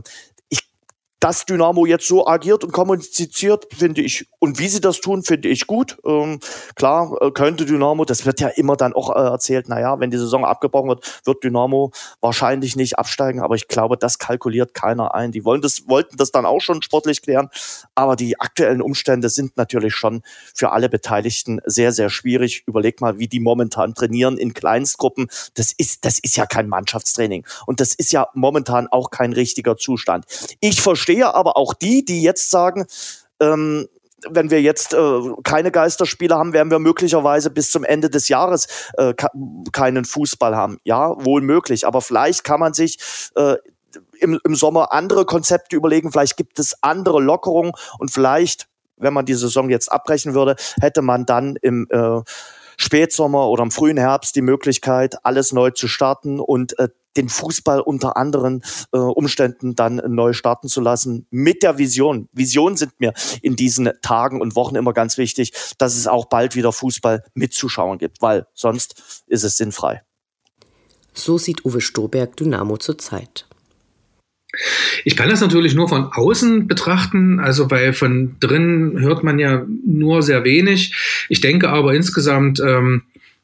dass 1.20 1.44
Dynamo 1.44 1.84
jetzt 1.84 2.08
so 2.08 2.26
agiert 2.26 2.64
und 2.64 2.72
kommuniziert, 2.72 3.68
finde 3.76 4.00
ich, 4.00 4.26
und 4.38 4.58
wie 4.58 4.68
sie 4.68 4.80
das 4.80 5.00
tun, 5.00 5.22
finde 5.22 5.48
ich 5.48 5.66
gut. 5.66 5.98
Ähm, 6.06 6.40
klar, 6.74 7.14
äh, 7.20 7.30
könnte 7.30 7.66
Dynamo, 7.66 8.06
das 8.06 8.24
wird 8.24 8.40
ja 8.40 8.48
immer 8.48 8.74
dann 8.76 8.94
auch 8.94 9.14
äh, 9.14 9.20
erzählt, 9.20 9.68
naja, 9.68 10.00
wenn 10.00 10.10
die 10.10 10.16
Saison 10.16 10.46
abgebrochen 10.46 10.88
wird, 10.88 11.20
wird 11.26 11.44
Dynamo 11.44 11.92
wahrscheinlich 12.22 12.74
nicht 12.74 12.98
absteigen, 12.98 13.40
aber 13.40 13.54
ich 13.54 13.68
glaube, 13.68 13.98
das 13.98 14.18
kalkuliert 14.18 14.72
keiner 14.72 15.14
ein. 15.14 15.30
Die 15.30 15.44
wollen 15.44 15.60
das, 15.60 15.86
wollten 15.88 16.16
das 16.16 16.32
dann 16.32 16.46
auch 16.46 16.60
schon 16.62 16.80
sportlich 16.80 17.20
klären, 17.20 17.50
aber 17.94 18.16
die 18.16 18.40
aktuellen 18.40 18.80
Umstände 18.80 19.28
sind 19.28 19.58
natürlich 19.58 19.94
schon 19.94 20.22
für 20.54 20.72
alle 20.72 20.88
Beteiligten 20.88 21.60
sehr, 21.66 21.92
sehr 21.92 22.08
schwierig. 22.08 22.64
Überleg 22.66 23.02
mal, 23.02 23.18
wie 23.18 23.28
die 23.28 23.40
momentan 23.40 23.94
trainieren 23.94 24.38
in 24.38 24.54
Kleinstgruppen. 24.54 25.28
Das 25.52 25.72
ist, 25.76 26.06
das 26.06 26.18
ist 26.18 26.36
ja 26.36 26.46
kein 26.46 26.68
Mannschaftstraining 26.68 27.44
und 27.66 27.80
das 27.80 27.92
ist 27.92 28.10
ja 28.10 28.28
momentan 28.32 28.88
auch 28.88 29.10
kein 29.10 29.34
richtiger 29.34 29.76
Zustand. 29.76 30.24
Ich 30.60 30.80
verstehe 30.80 31.09
verstehe 31.10 31.34
aber 31.34 31.56
auch 31.56 31.74
die, 31.74 32.04
die 32.04 32.22
jetzt 32.22 32.50
sagen, 32.50 32.86
ähm, 33.40 33.88
wenn 34.28 34.50
wir 34.50 34.60
jetzt 34.60 34.92
äh, 34.92 35.20
keine 35.44 35.70
Geisterspiele 35.70 36.36
haben, 36.36 36.52
werden 36.52 36.70
wir 36.70 36.78
möglicherweise 36.78 37.50
bis 37.50 37.70
zum 37.70 37.84
Ende 37.84 38.10
des 38.10 38.28
Jahres 38.28 38.68
äh, 38.98 39.14
keinen 39.72 40.04
Fußball 40.04 40.54
haben. 40.54 40.78
Ja, 40.84 41.14
wohl 41.24 41.40
möglich. 41.40 41.86
Aber 41.86 42.02
vielleicht 42.02 42.44
kann 42.44 42.60
man 42.60 42.74
sich 42.74 42.98
äh, 43.34 43.56
im, 44.20 44.38
im 44.44 44.54
Sommer 44.54 44.92
andere 44.92 45.24
Konzepte 45.24 45.74
überlegen. 45.74 46.12
Vielleicht 46.12 46.36
gibt 46.36 46.58
es 46.58 46.76
andere 46.82 47.20
Lockerungen 47.20 47.72
und 47.98 48.10
vielleicht, 48.10 48.66
wenn 48.98 49.14
man 49.14 49.24
die 49.24 49.34
Saison 49.34 49.70
jetzt 49.70 49.90
abbrechen 49.90 50.34
würde, 50.34 50.56
hätte 50.80 51.00
man 51.00 51.24
dann 51.24 51.56
im 51.56 51.88
äh, 51.90 52.20
Spätsommer 52.80 53.48
oder 53.50 53.62
im 53.62 53.70
frühen 53.70 53.98
Herbst 53.98 54.34
die 54.36 54.40
Möglichkeit, 54.40 55.22
alles 55.22 55.52
neu 55.52 55.70
zu 55.70 55.86
starten 55.86 56.40
und 56.40 56.78
äh, 56.78 56.88
den 57.14 57.28
Fußball 57.28 57.80
unter 57.80 58.16
anderen 58.16 58.62
äh, 58.92 58.98
Umständen 58.98 59.74
dann 59.74 60.00
neu 60.06 60.32
starten 60.32 60.68
zu 60.68 60.80
lassen 60.80 61.26
mit 61.30 61.62
der 61.62 61.76
Vision. 61.76 62.30
Visionen 62.32 62.78
sind 62.78 62.98
mir 62.98 63.12
in 63.42 63.54
diesen 63.54 63.90
Tagen 64.00 64.40
und 64.40 64.56
Wochen 64.56 64.76
immer 64.76 64.94
ganz 64.94 65.18
wichtig, 65.18 65.52
dass 65.76 65.94
es 65.94 66.06
auch 66.06 66.26
bald 66.26 66.56
wieder 66.56 66.72
Fußball 66.72 67.22
mit 67.34 67.52
Zuschauern 67.52 67.98
gibt, 67.98 68.22
weil 68.22 68.46
sonst 68.54 69.22
ist 69.26 69.42
es 69.42 69.58
sinnfrei. 69.58 70.02
So 71.12 71.36
sieht 71.36 71.66
Uwe 71.66 71.82
Stoberg 71.82 72.36
Dynamo 72.36 72.78
zurzeit. 72.78 73.46
Ich 75.04 75.16
kann 75.16 75.28
das 75.28 75.40
natürlich 75.40 75.74
nur 75.74 75.88
von 75.88 76.04
außen 76.04 76.66
betrachten, 76.66 77.38
also 77.40 77.70
weil 77.70 77.92
von 77.92 78.36
drin 78.40 78.96
hört 78.98 79.22
man 79.22 79.38
ja 79.38 79.64
nur 79.86 80.22
sehr 80.22 80.44
wenig. 80.44 80.94
Ich 81.28 81.40
denke 81.40 81.68
aber 81.68 81.94
insgesamt, 81.94 82.60
ähm, 82.60 83.02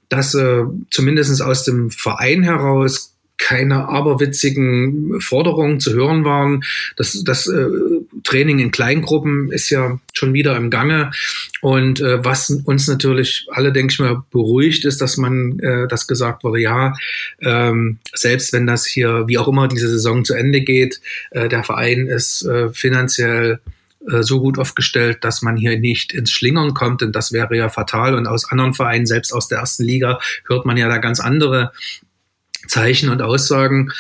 dass 0.09 0.35
äh, 0.35 0.65
zumindest 0.91 1.41
aus 1.43 1.65
dem 1.65 1.91
Verein 1.91 2.43
heraus 2.43 3.13
keine 3.39 3.89
aberwitzigen 3.89 5.21
Forderungen 5.21 5.79
zu 5.81 5.93
hören 5.93 6.25
waren. 6.25 6.65
Das, 6.97 7.23
das 7.25 7.47
äh, 7.47 7.69
Training 8.27 8.59
in 8.59 8.73
Kleingruppen 8.73 9.53
ist 9.53 9.71
ja 9.71 10.01
schon 10.13 10.35
wieder 10.35 10.57
im 10.57 10.69
Gange. 10.69 11.13
Und 11.61 12.01
äh, 12.01 12.25
was 12.25 12.51
uns 12.51 12.89
natürlich 12.89 13.47
alle, 13.51 13.73
denke 13.73 13.93
ich 13.93 14.01
mal, 14.01 14.23
beruhigt 14.33 14.85
ist, 14.85 15.01
dass 15.01 15.17
man 15.17 15.61
äh, 15.61 15.87
das 15.87 16.09
gesagt 16.09 16.43
wurde, 16.43 16.61
ja, 16.61 16.95
ähm, 17.41 17.99
selbst 18.13 18.53
wenn 18.53 18.67
das 18.67 18.85
hier, 18.85 19.25
wie 19.29 19.39
auch 19.39 19.47
immer 19.47 19.69
diese 19.69 19.89
Saison 19.89 20.25
zu 20.25 20.35
Ende 20.35 20.61
geht, 20.61 21.01
äh, 21.31 21.49
der 21.49 21.63
Verein 21.63 22.09
ist 22.09 22.45
äh, 22.45 22.71
finanziell 22.71 23.61
äh, 24.11 24.23
so 24.23 24.41
gut 24.41 24.59
aufgestellt, 24.59 25.19
dass 25.23 25.43
man 25.43 25.57
hier 25.57 25.79
nicht 25.79 26.13
ins 26.13 26.33
Schlingern 26.33 26.75
kommt, 26.75 27.03
denn 27.03 27.13
das 27.13 27.33
wäre 27.33 27.57
ja 27.57 27.69
fatal. 27.69 28.15
Und 28.15 28.27
aus 28.27 28.51
anderen 28.51 28.75
Vereinen, 28.75 29.07
selbst 29.07 29.33
aus 29.33 29.47
der 29.47 29.59
ersten 29.59 29.85
Liga, 29.85 30.19
hört 30.49 30.67
man 30.67 30.77
ja 30.77 30.89
da 30.89 30.99
ganz 30.99 31.21
andere 31.21 31.73
Zeichen 32.67 33.09
und 33.09 33.23
Aussagen. 33.23 33.93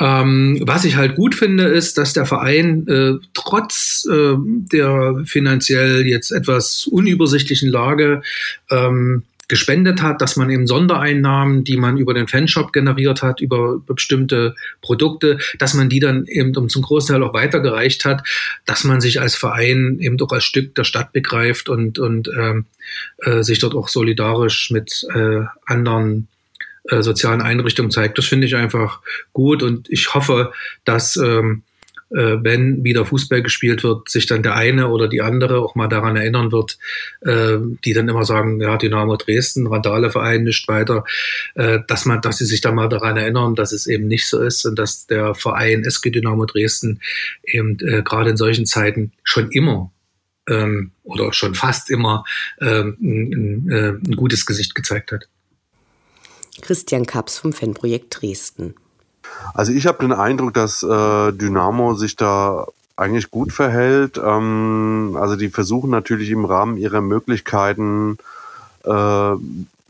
Ähm, 0.00 0.62
was 0.62 0.84
ich 0.84 0.96
halt 0.96 1.16
gut 1.16 1.34
finde, 1.34 1.64
ist, 1.64 1.98
dass 1.98 2.14
der 2.14 2.24
Verein 2.24 2.86
äh, 2.88 3.12
trotz 3.34 4.06
äh, 4.10 4.34
der 4.38 5.22
finanziell 5.26 6.06
jetzt 6.06 6.30
etwas 6.30 6.86
unübersichtlichen 6.86 7.68
Lage 7.68 8.22
ähm, 8.70 9.24
gespendet 9.50 10.00
hat, 10.00 10.22
dass 10.22 10.36
man 10.36 10.48
eben 10.48 10.68
Sondereinnahmen, 10.68 11.64
die 11.64 11.76
man 11.76 11.98
über 11.98 12.14
den 12.14 12.28
Fanshop 12.28 12.72
generiert 12.72 13.20
hat, 13.20 13.40
über 13.40 13.80
bestimmte 13.80 14.54
Produkte, 14.80 15.38
dass 15.58 15.74
man 15.74 15.88
die 15.88 15.98
dann 15.98 16.24
eben 16.26 16.68
zum 16.68 16.82
Großteil 16.82 17.22
auch 17.24 17.34
weitergereicht 17.34 18.04
hat, 18.04 18.22
dass 18.64 18.84
man 18.84 19.00
sich 19.00 19.20
als 19.20 19.34
Verein 19.34 19.98
eben 19.98 20.16
doch 20.16 20.30
als 20.30 20.44
Stück 20.44 20.76
der 20.76 20.84
Stadt 20.84 21.12
begreift 21.12 21.68
und, 21.68 21.98
und 21.98 22.28
ähm, 22.28 22.66
äh, 23.18 23.42
sich 23.42 23.58
dort 23.58 23.74
auch 23.74 23.88
solidarisch 23.88 24.70
mit 24.70 25.04
äh, 25.12 25.42
anderen 25.66 26.28
äh, 26.84 27.02
sozialen 27.02 27.42
Einrichtungen 27.42 27.90
zeigt. 27.90 28.18
Das 28.18 28.26
finde 28.26 28.46
ich 28.46 28.56
einfach 28.56 29.00
gut 29.32 29.62
und 29.62 29.90
ich 29.90 30.14
hoffe, 30.14 30.52
dass 30.84 31.16
ähm, 31.16 31.62
äh, 32.10 32.38
wenn 32.42 32.82
wieder 32.82 33.06
Fußball 33.06 33.42
gespielt 33.42 33.84
wird, 33.84 34.08
sich 34.08 34.26
dann 34.26 34.42
der 34.42 34.56
eine 34.56 34.88
oder 34.88 35.08
die 35.08 35.22
andere 35.22 35.58
auch 35.58 35.74
mal 35.74 35.88
daran 35.88 36.16
erinnern 36.16 36.52
wird, 36.52 36.78
äh, 37.20 37.58
die 37.84 37.92
dann 37.92 38.08
immer 38.08 38.24
sagen, 38.24 38.60
ja, 38.60 38.76
Dynamo 38.76 39.16
Dresden, 39.16 39.66
Randale-Verein, 39.66 40.44
nicht 40.44 40.66
weiter, 40.68 41.04
äh, 41.54 41.78
dass 41.86 42.06
man, 42.06 42.20
dass 42.20 42.38
sie 42.38 42.46
sich 42.46 42.60
da 42.60 42.72
mal 42.72 42.88
daran 42.88 43.16
erinnern, 43.16 43.54
dass 43.54 43.72
es 43.72 43.86
eben 43.86 44.08
nicht 44.08 44.28
so 44.28 44.40
ist 44.40 44.64
und 44.64 44.76
dass 44.76 45.06
der 45.06 45.34
Verein 45.34 45.84
SG 45.84 46.10
Dynamo 46.10 46.46
Dresden 46.46 47.00
eben 47.44 47.78
äh, 47.80 48.02
gerade 48.02 48.30
in 48.30 48.36
solchen 48.36 48.66
Zeiten 48.66 49.12
schon 49.22 49.50
immer 49.52 49.92
ähm, 50.48 50.90
oder 51.04 51.32
schon 51.32 51.54
fast 51.54 51.90
immer 51.90 52.24
ähm, 52.60 52.96
ein, 53.00 53.32
ein, 53.32 53.70
äh, 53.70 53.88
ein 53.90 54.16
gutes 54.16 54.46
Gesicht 54.46 54.74
gezeigt 54.74 55.12
hat. 55.12 55.28
Christian 56.60 57.06
Kaps 57.06 57.38
vom 57.38 57.52
Fanprojekt 57.52 58.20
Dresden. 58.20 58.74
Also 59.54 59.72
ich 59.72 59.86
habe 59.86 59.98
den 59.98 60.12
Eindruck, 60.12 60.54
dass 60.54 60.82
äh, 60.82 61.32
Dynamo 61.32 61.94
sich 61.94 62.16
da 62.16 62.66
eigentlich 62.96 63.30
gut 63.30 63.52
verhält. 63.52 64.20
Ähm, 64.22 65.16
also 65.18 65.36
die 65.36 65.48
versuchen 65.48 65.90
natürlich 65.90 66.30
im 66.30 66.44
Rahmen 66.44 66.76
ihrer 66.76 67.00
Möglichkeiten 67.00 68.18
äh, 68.84 69.34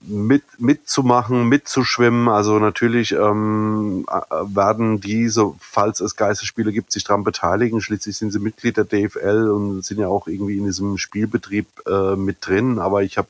mit, 0.02 0.42
mitzumachen, 0.59 1.48
mitzuschwimmen. 1.48 2.28
Also 2.28 2.59
natürlich 2.59 3.12
ähm, 3.12 4.06
werden 4.42 5.00
die, 5.00 5.28
so, 5.28 5.56
falls 5.61 6.00
es 6.00 6.16
Geisterspiele 6.16 6.72
gibt, 6.72 6.92
sich 6.92 7.04
daran 7.04 7.24
beteiligen. 7.24 7.80
Schließlich 7.80 8.16
sind 8.16 8.33
sie 8.33 8.38
Mitglied 8.38 8.76
der 8.76 8.85
DFL 8.85 9.50
und 9.50 9.85
sind 9.85 9.98
ja 9.98 10.09
auch 10.09 10.26
irgendwie 10.26 10.59
in 10.59 10.64
diesem 10.64 10.96
Spielbetrieb 10.96 11.66
äh, 11.87 12.16
mit 12.16 12.38
drin. 12.40 12.78
Aber 12.78 13.02
ich 13.02 13.18
habe 13.18 13.28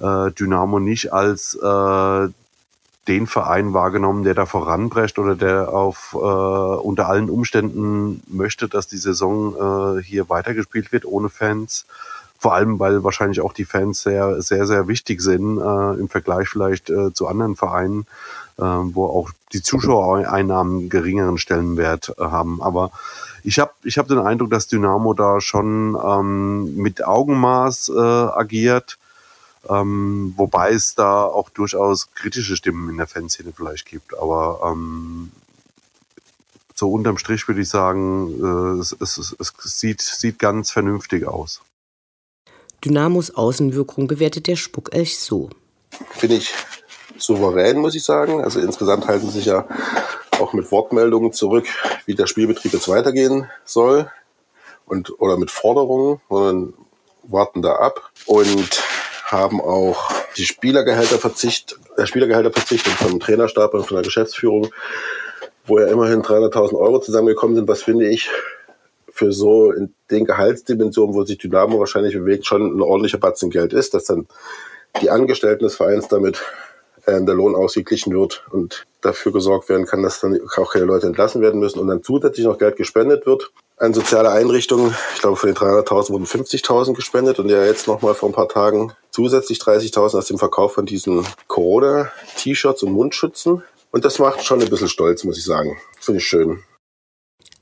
äh, 0.00 0.32
Dynamo 0.32 0.80
nicht 0.80 1.12
als 1.12 1.54
äh, 1.54 2.28
den 3.08 3.26
Verein 3.26 3.74
wahrgenommen, 3.74 4.24
der 4.24 4.34
da 4.34 4.46
voranprescht 4.46 5.18
oder 5.18 5.36
der 5.36 5.72
auf 5.72 6.14
äh, 6.14 6.16
unter 6.16 7.08
allen 7.08 7.28
Umständen 7.28 8.22
möchte, 8.26 8.68
dass 8.68 8.88
die 8.88 8.96
Saison 8.96 9.98
äh, 9.98 10.02
hier 10.02 10.28
weitergespielt 10.28 10.92
wird 10.92 11.04
ohne 11.04 11.28
Fans. 11.28 11.86
Vor 12.38 12.54
allem, 12.54 12.78
weil 12.78 13.04
wahrscheinlich 13.04 13.40
auch 13.40 13.52
die 13.52 13.64
Fans 13.64 14.02
sehr, 14.02 14.42
sehr, 14.42 14.66
sehr 14.66 14.86
wichtig 14.88 15.22
sind 15.22 15.58
äh, 15.58 15.98
im 15.98 16.08
Vergleich 16.08 16.48
vielleicht 16.48 16.90
äh, 16.90 17.12
zu 17.12 17.26
anderen 17.26 17.56
Vereinen, 17.56 18.06
äh, 18.58 18.62
wo 18.62 19.06
auch 19.06 19.30
die 19.52 19.62
Zuschauereinnahmen 19.62 20.88
geringeren 20.90 21.38
Stellenwert 21.38 22.14
haben. 22.18 22.62
Aber 22.62 22.90
ich 23.44 23.58
habe 23.58 23.72
ich 23.82 23.98
hab 23.98 24.08
den 24.08 24.18
Eindruck, 24.18 24.50
dass 24.50 24.66
Dynamo 24.66 25.14
da 25.14 25.40
schon 25.40 25.96
ähm, 26.02 26.76
mit 26.76 27.04
Augenmaß 27.04 27.92
äh, 27.94 28.00
agiert 28.00 28.98
ähm, 29.68 30.34
wobei 30.36 30.72
es 30.72 30.94
da 30.94 31.24
auch 31.24 31.50
durchaus 31.50 32.10
kritische 32.14 32.56
Stimmen 32.56 32.90
in 32.90 32.96
der 32.96 33.06
Fanszene 33.06 33.52
vielleicht 33.54 33.86
gibt. 33.86 34.16
Aber 34.18 34.60
ähm, 34.64 35.32
so 36.74 36.90
unterm 36.90 37.18
Strich 37.18 37.46
würde 37.48 37.60
ich 37.60 37.68
sagen, 37.68 38.30
äh, 38.42 38.80
es, 38.80 38.96
es, 39.00 39.36
es 39.38 39.52
sieht, 39.62 40.00
sieht 40.02 40.38
ganz 40.38 40.70
vernünftig 40.70 41.26
aus. 41.26 41.62
Dynamos 42.84 43.34
Außenwirkung 43.34 44.06
bewertet 44.06 44.46
der 44.46 44.56
Spuckelch 44.56 45.18
so. 45.18 45.48
finde 46.10 46.36
ich 46.36 46.52
souverän, 47.16 47.78
muss 47.78 47.94
ich 47.94 48.04
sagen. 48.04 48.42
Also 48.42 48.60
insgesamt 48.60 49.06
halten 49.06 49.26
sie 49.26 49.38
sich 49.38 49.46
ja 49.46 49.66
auch 50.38 50.52
mit 50.52 50.70
Wortmeldungen 50.70 51.32
zurück, 51.32 51.66
wie 52.06 52.14
der 52.14 52.26
Spielbetrieb 52.26 52.72
jetzt 52.72 52.88
weitergehen 52.88 53.48
soll 53.64 54.10
und 54.86 55.18
oder 55.20 55.36
mit 55.36 55.50
Forderungen, 55.50 56.20
sondern 56.28 56.74
warten 57.22 57.62
da 57.62 57.76
ab 57.76 58.10
und 58.26 58.82
haben 59.34 59.60
auch 59.60 60.10
die 60.36 60.44
Spielergehälterverzicht, 60.44 61.76
der 61.98 62.06
Spielergehälterverzicht 62.06 62.86
vom 62.86 63.20
Trainerstab 63.20 63.74
und 63.74 63.86
von 63.86 63.96
der 63.96 64.04
Geschäftsführung, 64.04 64.68
wo 65.66 65.78
ja 65.78 65.88
immerhin 65.88 66.22
300.000 66.22 66.74
Euro 66.74 67.00
zusammengekommen 67.00 67.56
sind, 67.56 67.68
was 67.68 67.82
finde 67.82 68.08
ich 68.08 68.30
für 69.10 69.32
so 69.32 69.72
in 69.72 69.92
den 70.10 70.24
Gehaltsdimensionen, 70.24 71.14
wo 71.14 71.24
sich 71.24 71.38
Dynamo 71.38 71.78
wahrscheinlich 71.78 72.14
bewegt, 72.14 72.46
schon 72.46 72.76
ein 72.76 72.82
ordentlicher 72.82 73.18
Batzen 73.18 73.50
Geld 73.50 73.72
ist, 73.72 73.94
dass 73.94 74.04
dann 74.04 74.26
die 75.00 75.10
Angestellten 75.10 75.64
des 75.64 75.76
Vereins 75.76 76.08
damit 76.08 76.42
äh, 77.06 77.22
der 77.22 77.34
Lohn 77.34 77.54
ausgeglichen 77.54 78.12
wird 78.12 78.44
und 78.50 78.84
dafür 79.02 79.32
gesorgt 79.32 79.68
werden 79.68 79.86
kann, 79.86 80.02
dass 80.02 80.20
dann 80.20 80.40
auch 80.56 80.72
keine 80.72 80.86
Leute 80.86 81.06
entlassen 81.06 81.42
werden 81.42 81.60
müssen 81.60 81.78
und 81.78 81.88
dann 81.88 82.02
zusätzlich 82.02 82.46
noch 82.46 82.58
Geld 82.58 82.76
gespendet 82.76 83.26
wird 83.26 83.52
an 83.76 83.94
soziale 83.94 84.30
Einrichtungen. 84.30 84.94
Ich 85.14 85.20
glaube, 85.20 85.36
von 85.36 85.48
den 85.48 85.56
300.000 85.56 86.10
wurden 86.10 86.26
50.000 86.26 86.94
gespendet 86.94 87.38
und 87.38 87.48
ja 87.48 87.64
jetzt 87.64 87.86
nochmal 87.86 88.14
vor 88.14 88.28
ein 88.28 88.34
paar 88.34 88.48
Tagen 88.48 88.92
zusätzlich 89.14 89.60
30.000 89.60 90.18
aus 90.18 90.26
dem 90.26 90.38
Verkauf 90.38 90.74
von 90.74 90.86
diesen 90.86 91.24
Corona-T-Shirts 91.46 92.82
und 92.82 92.92
Mundschützen. 92.92 93.62
Und 93.92 94.04
das 94.04 94.18
macht 94.18 94.44
schon 94.44 94.60
ein 94.60 94.68
bisschen 94.68 94.88
stolz, 94.88 95.22
muss 95.22 95.38
ich 95.38 95.44
sagen. 95.44 95.78
Finde 96.00 96.18
ich 96.18 96.26
schön. 96.26 96.64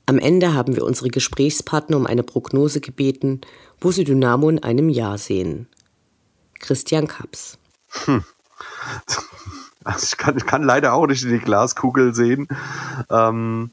Am 0.07 0.17
Ende 0.17 0.55
haben 0.55 0.75
wir 0.75 0.83
unsere 0.83 1.09
Gesprächspartner 1.09 1.95
um 1.95 2.07
eine 2.07 2.23
Prognose 2.23 2.81
gebeten, 2.81 3.41
wo 3.79 3.91
sie 3.91 4.03
Dynamo 4.03 4.49
in 4.49 4.63
einem 4.63 4.89
Jahr 4.89 5.19
sehen. 5.19 5.67
Christian 6.59 7.07
Kaps. 7.07 7.59
Hm. 8.05 8.23
Also 9.85 10.05
ich, 10.13 10.17
kann, 10.17 10.37
ich 10.37 10.45
kann 10.45 10.63
leider 10.63 10.93
auch 10.93 11.07
nicht 11.07 11.25
in 11.25 11.31
die 11.31 11.39
Glaskugel 11.39 12.15
sehen. 12.15 12.47
Ähm, 13.09 13.71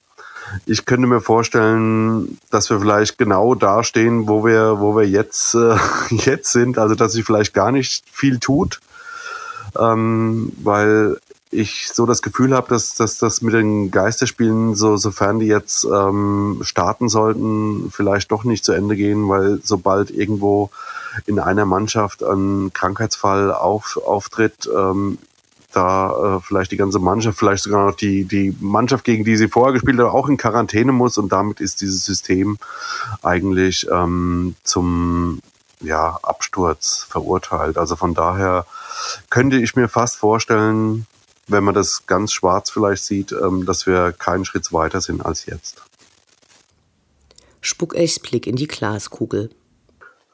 ich 0.67 0.85
könnte 0.85 1.07
mir 1.07 1.21
vorstellen, 1.21 2.39
dass 2.51 2.71
wir 2.71 2.81
vielleicht 2.81 3.19
genau 3.19 3.55
da 3.55 3.83
stehen, 3.83 4.29
wo 4.29 4.45
wir, 4.45 4.81
wo 4.81 4.97
wir 4.97 5.07
jetzt, 5.09 5.55
äh, 5.55 5.77
jetzt 6.11 6.53
sind. 6.53 6.79
Also 6.79 6.95
dass 6.95 7.13
sich 7.13 7.25
vielleicht 7.25 7.55
gar 7.55 7.73
nicht 7.73 8.05
viel 8.11 8.39
tut. 8.39 8.81
Ähm, 9.79 10.53
weil 10.63 11.19
ich 11.51 11.89
so 11.93 12.07
das 12.07 12.23
Gefühl 12.23 12.55
habe, 12.55 12.69
dass, 12.69 12.95
dass 12.95 13.19
das 13.19 13.43
mit 13.43 13.55
den 13.55 13.91
Geisterspielen, 13.91 14.75
so, 14.77 14.97
sofern 14.97 15.41
die 15.41 15.47
jetzt 15.47 15.85
ähm, 15.85 16.61
starten 16.63 17.09
sollten, 17.09 17.91
vielleicht 17.91 18.31
doch 18.31 18.45
nicht 18.45 18.65
zu 18.65 18.73
Ende 18.73 18.95
gehen, 18.97 19.29
weil 19.29 19.61
sobald 19.63 20.11
irgendwo 20.11 20.71
in 21.27 21.41
einer 21.41 21.65
Mannschaft 21.65 22.23
ein 22.23 22.73
Krankheitsfall 22.73 23.53
auf, 23.53 23.99
auftritt, 24.05 24.69
ähm, 24.73 25.19
da 25.73 26.37
äh, 26.37 26.41
vielleicht 26.41 26.73
die 26.73 26.77
ganze 26.77 26.99
Mannschaft, 26.99 27.39
vielleicht 27.39 27.63
sogar 27.63 27.87
noch 27.87 27.97
die, 27.97 28.25
die 28.25 28.57
Mannschaft, 28.61 29.05
gegen 29.05 29.25
die 29.25 29.37
sie 29.37 29.49
vorher 29.49 29.73
gespielt 29.73 29.99
hat, 29.99 30.07
auch 30.07 30.29
in 30.29 30.37
Quarantäne 30.37 30.93
muss 30.93 31.19
und 31.19 31.31
damit 31.31 31.61
ist 31.61 31.81
dieses 31.81 32.05
System 32.05 32.59
eigentlich 33.23 33.87
ähm, 33.91 34.57
zum 34.65 35.41
ja, 35.81 36.19
Absturz 36.23 37.07
verurteilt. 37.09 37.79
Also 37.79 37.97
von 37.97 38.15
daher 38.15 38.67
könnte 39.31 39.57
ich 39.57 39.77
mir 39.77 39.89
fast 39.89 40.17
vorstellen, 40.17 41.07
wenn 41.47 41.65
man 41.65 41.75
das 41.75 42.07
ganz 42.07 42.33
schwarz 42.33 42.71
vielleicht 42.71 43.05
sieht, 43.05 43.33
ähm, 43.33 43.67
dass 43.67 43.87
wir 43.87 44.13
keinen 44.13 44.45
Schritt 44.45 44.73
weiter 44.73 45.01
sind 45.01 45.25
als 45.25 45.47
jetzt. 45.47 45.83
Spuckechs 47.61 48.19
Blick 48.19 48.47
in 48.47 48.57
die 48.57 48.67
Glaskugel. 48.67 49.51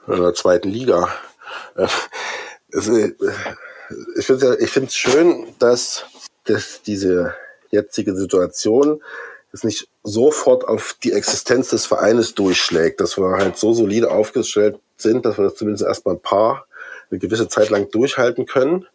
In 0.06 0.20
der 0.20 0.34
zweiten 0.34 0.68
Liga. 0.68 1.08
Ich 4.18 4.26
finde 4.26 4.58
es 4.58 4.76
ich 4.76 4.94
schön, 4.94 5.46
dass, 5.58 6.04
dass 6.44 6.82
diese 6.82 7.34
jetzige 7.70 8.14
Situation 8.14 9.02
es 9.52 9.64
nicht 9.64 9.88
sofort 10.02 10.66
auf 10.66 10.96
die 11.02 11.12
Existenz 11.12 11.70
des 11.70 11.86
Vereines 11.86 12.34
durchschlägt, 12.34 13.00
dass 13.00 13.16
wir 13.16 13.36
halt 13.36 13.56
so 13.56 13.72
solide 13.72 14.10
aufgestellt 14.10 14.78
sind, 14.96 15.24
dass 15.24 15.38
wir 15.38 15.44
das 15.44 15.54
zumindest 15.54 15.84
erstmal 15.84 16.16
ein 16.16 16.20
paar 16.20 16.66
eine 17.10 17.18
gewisse 17.18 17.48
Zeit 17.48 17.70
lang 17.70 17.90
durchhalten 17.90 18.46
können. 18.46 18.86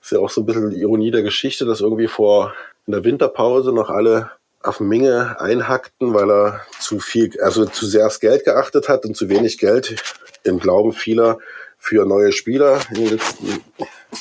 Ist 0.00 0.12
ja 0.12 0.18
auch 0.18 0.30
so 0.30 0.42
ein 0.42 0.46
bisschen 0.46 0.70
die 0.70 0.80
Ironie 0.80 1.10
der 1.10 1.22
Geschichte, 1.22 1.64
dass 1.64 1.80
irgendwie 1.80 2.08
vor 2.08 2.54
in 2.86 2.92
der 2.92 3.04
Winterpause 3.04 3.72
noch 3.72 3.90
alle 3.90 4.30
auf 4.62 4.80
Minge 4.80 5.40
einhackten, 5.40 6.12
weil 6.12 6.30
er 6.30 6.60
zu 6.78 7.00
viel, 7.00 7.40
also 7.40 7.64
zu 7.64 7.86
sehr 7.86 8.06
aufs 8.06 8.20
Geld 8.20 8.44
geachtet 8.44 8.88
hat 8.88 9.04
und 9.04 9.16
zu 9.16 9.28
wenig 9.28 9.58
Geld 9.58 9.96
im 10.44 10.58
Glauben 10.58 10.92
vieler 10.92 11.38
für 11.80 12.06
neue 12.06 12.30
Spieler 12.30 12.80
in 12.90 12.94
den 12.96 13.10
letzten 13.10 13.64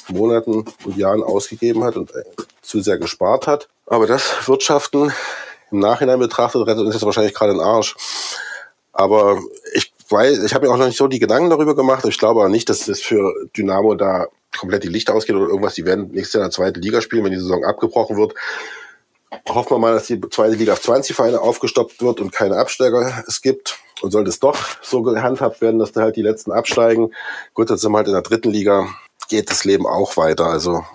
Monaten 0.07 0.65
und 0.85 0.97
Jahren 0.97 1.21
ausgegeben 1.21 1.83
hat 1.83 1.97
und 1.97 2.11
zu 2.61 2.81
sehr 2.81 2.97
gespart 2.97 3.45
hat. 3.45 3.67
Aber 3.85 4.07
das 4.07 4.47
Wirtschaften 4.47 5.11
im 5.71 5.79
Nachhinein 5.79 6.19
betrachtet 6.19 6.65
rettet 6.65 6.85
uns 6.85 6.95
jetzt 6.95 7.05
wahrscheinlich 7.05 7.35
gerade 7.35 7.53
den 7.53 7.61
Arsch. 7.61 7.95
Aber 8.93 9.39
ich 9.73 9.93
weiß, 10.09 10.41
ich 10.43 10.53
habe 10.53 10.67
mir 10.67 10.73
auch 10.73 10.77
noch 10.77 10.87
nicht 10.87 10.97
so 10.97 11.07
die 11.07 11.19
Gedanken 11.19 11.49
darüber 11.49 11.75
gemacht. 11.75 12.05
Ich 12.05 12.17
glaube 12.17 12.41
auch 12.41 12.47
nicht, 12.47 12.69
dass 12.69 12.85
das 12.85 13.01
für 13.01 13.33
Dynamo 13.55 13.93
da 13.95 14.27
komplett 14.57 14.83
die 14.83 14.87
Lichter 14.89 15.13
ausgeht 15.13 15.35
oder 15.35 15.47
irgendwas. 15.47 15.75
Die 15.75 15.85
werden 15.85 16.09
nächstes 16.11 16.33
Jahr 16.33 16.43
in 16.43 16.49
der 16.49 16.55
zweiten 16.55 16.81
Liga 16.81 17.01
spielen, 17.01 17.23
wenn 17.25 17.31
die 17.31 17.37
Saison 17.37 17.63
abgebrochen 17.65 18.17
wird. 18.17 18.33
Hoffen 19.47 19.75
wir 19.75 19.79
mal, 19.79 19.93
dass 19.93 20.07
die 20.07 20.19
zweite 20.29 20.55
Liga 20.55 20.73
auf 20.73 20.81
20 20.81 21.15
Vereine 21.15 21.41
aufgestoppt 21.41 22.01
wird 22.01 22.19
und 22.19 22.31
keine 22.31 22.57
Absteiger 22.57 23.23
es 23.27 23.41
gibt. 23.41 23.79
Und 24.01 24.11
sollte 24.11 24.29
es 24.29 24.39
doch 24.39 24.57
so 24.81 25.01
gehandhabt 25.01 25.59
werden, 25.61 25.79
dass 25.79 25.91
da 25.91 26.01
halt 26.01 26.15
die 26.15 26.21
letzten 26.21 26.51
absteigen, 26.51 27.13
gut, 27.53 27.69
jetzt 27.69 27.81
sind 27.81 27.91
wir 27.91 27.97
halt 27.97 28.07
in 28.07 28.13
der 28.13 28.21
dritten 28.21 28.49
Liga, 28.49 28.87
geht 29.27 29.51
das 29.51 29.65
Leben 29.65 29.85
auch 29.85 30.15
weiter. 30.15 30.45
Also 30.45 30.85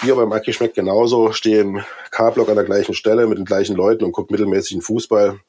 hier 0.00 0.16
beim 0.16 0.32
Aki 0.32 0.52
schmeckt 0.52 0.74
genauso, 0.74 1.32
stehe 1.32 1.60
im 1.60 1.84
K-Block 2.10 2.48
an 2.48 2.56
der 2.56 2.64
gleichen 2.64 2.94
Stelle 2.94 3.26
mit 3.26 3.38
den 3.38 3.44
gleichen 3.44 3.76
Leuten 3.76 4.04
und 4.04 4.12
gucke 4.12 4.32
mittelmäßigen 4.32 4.82
Fußball. 4.82 5.40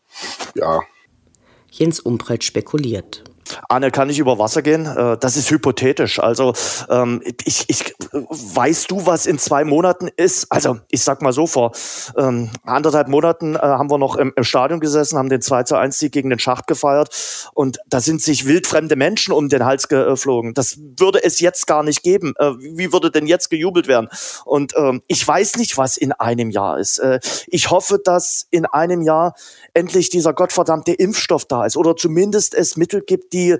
Ja. 0.55 0.81
Jens 1.71 1.99
Umbreit 1.99 2.43
spekuliert. 2.43 3.23
Anne, 3.69 3.91
kann 3.91 4.09
ich 4.09 4.19
über 4.19 4.39
Wasser 4.39 4.61
gehen? 4.61 4.85
Äh, 4.85 5.17
das 5.17 5.37
ist 5.37 5.49
hypothetisch. 5.51 6.19
Also 6.19 6.53
ähm, 6.89 7.21
ich, 7.43 7.65
ich, 7.67 7.93
weißt 8.11 8.91
du, 8.91 9.05
was 9.05 9.25
in 9.25 9.37
zwei 9.37 9.63
Monaten 9.63 10.09
ist? 10.15 10.51
Also 10.51 10.79
ich 10.89 11.03
sag 11.03 11.21
mal 11.21 11.33
so, 11.33 11.47
vor 11.47 11.71
ähm, 12.17 12.49
anderthalb 12.63 13.07
Monaten 13.07 13.55
äh, 13.55 13.59
haben 13.59 13.89
wir 13.89 13.97
noch 13.97 14.15
im, 14.15 14.33
Stadion 14.41 14.79
gesessen, 14.79 15.17
haben 15.17 15.29
den 15.29 15.41
2 15.41 15.63
zu 15.63 15.75
1 15.75 15.97
Sieg 15.97 16.11
gegen 16.11 16.29
den 16.29 16.39
Schacht 16.39 16.67
gefeiert 16.67 17.49
und 17.53 17.79
da 17.87 17.99
sind 17.99 18.21
sich 18.21 18.45
wildfremde 18.45 18.95
Menschen 18.95 19.33
um 19.33 19.49
den 19.49 19.65
Hals 19.65 19.87
geflogen. 19.87 20.53
Das 20.53 20.77
würde 20.97 21.23
es 21.23 21.39
jetzt 21.39 21.67
gar 21.67 21.83
nicht 21.83 22.03
geben. 22.03 22.33
Äh, 22.37 22.51
wie 22.57 22.91
würde 22.91 23.11
denn 23.11 23.27
jetzt 23.27 23.49
gejubelt 23.49 23.87
werden? 23.87 24.09
Und 24.45 24.73
ähm, 24.75 25.01
ich 25.07 25.25
weiß 25.27 25.57
nicht, 25.57 25.77
was 25.77 25.97
in 25.97 26.11
einem 26.11 26.49
Jahr 26.49 26.79
ist. 26.79 27.01
Ich 27.47 27.69
hoffe, 27.69 27.99
dass 28.03 28.47
in 28.49 28.65
einem 28.65 29.01
Jahr 29.01 29.35
endlich 29.73 30.09
dieser 30.09 30.33
gottverdammte 30.33 30.93
Impfstoff 30.93 31.45
da 31.45 31.65
ist 31.65 31.77
oder 31.77 31.95
zumindest 31.95 32.53
es 32.53 32.77
Mittel 32.77 33.01
gibt, 33.01 33.32
die 33.33 33.57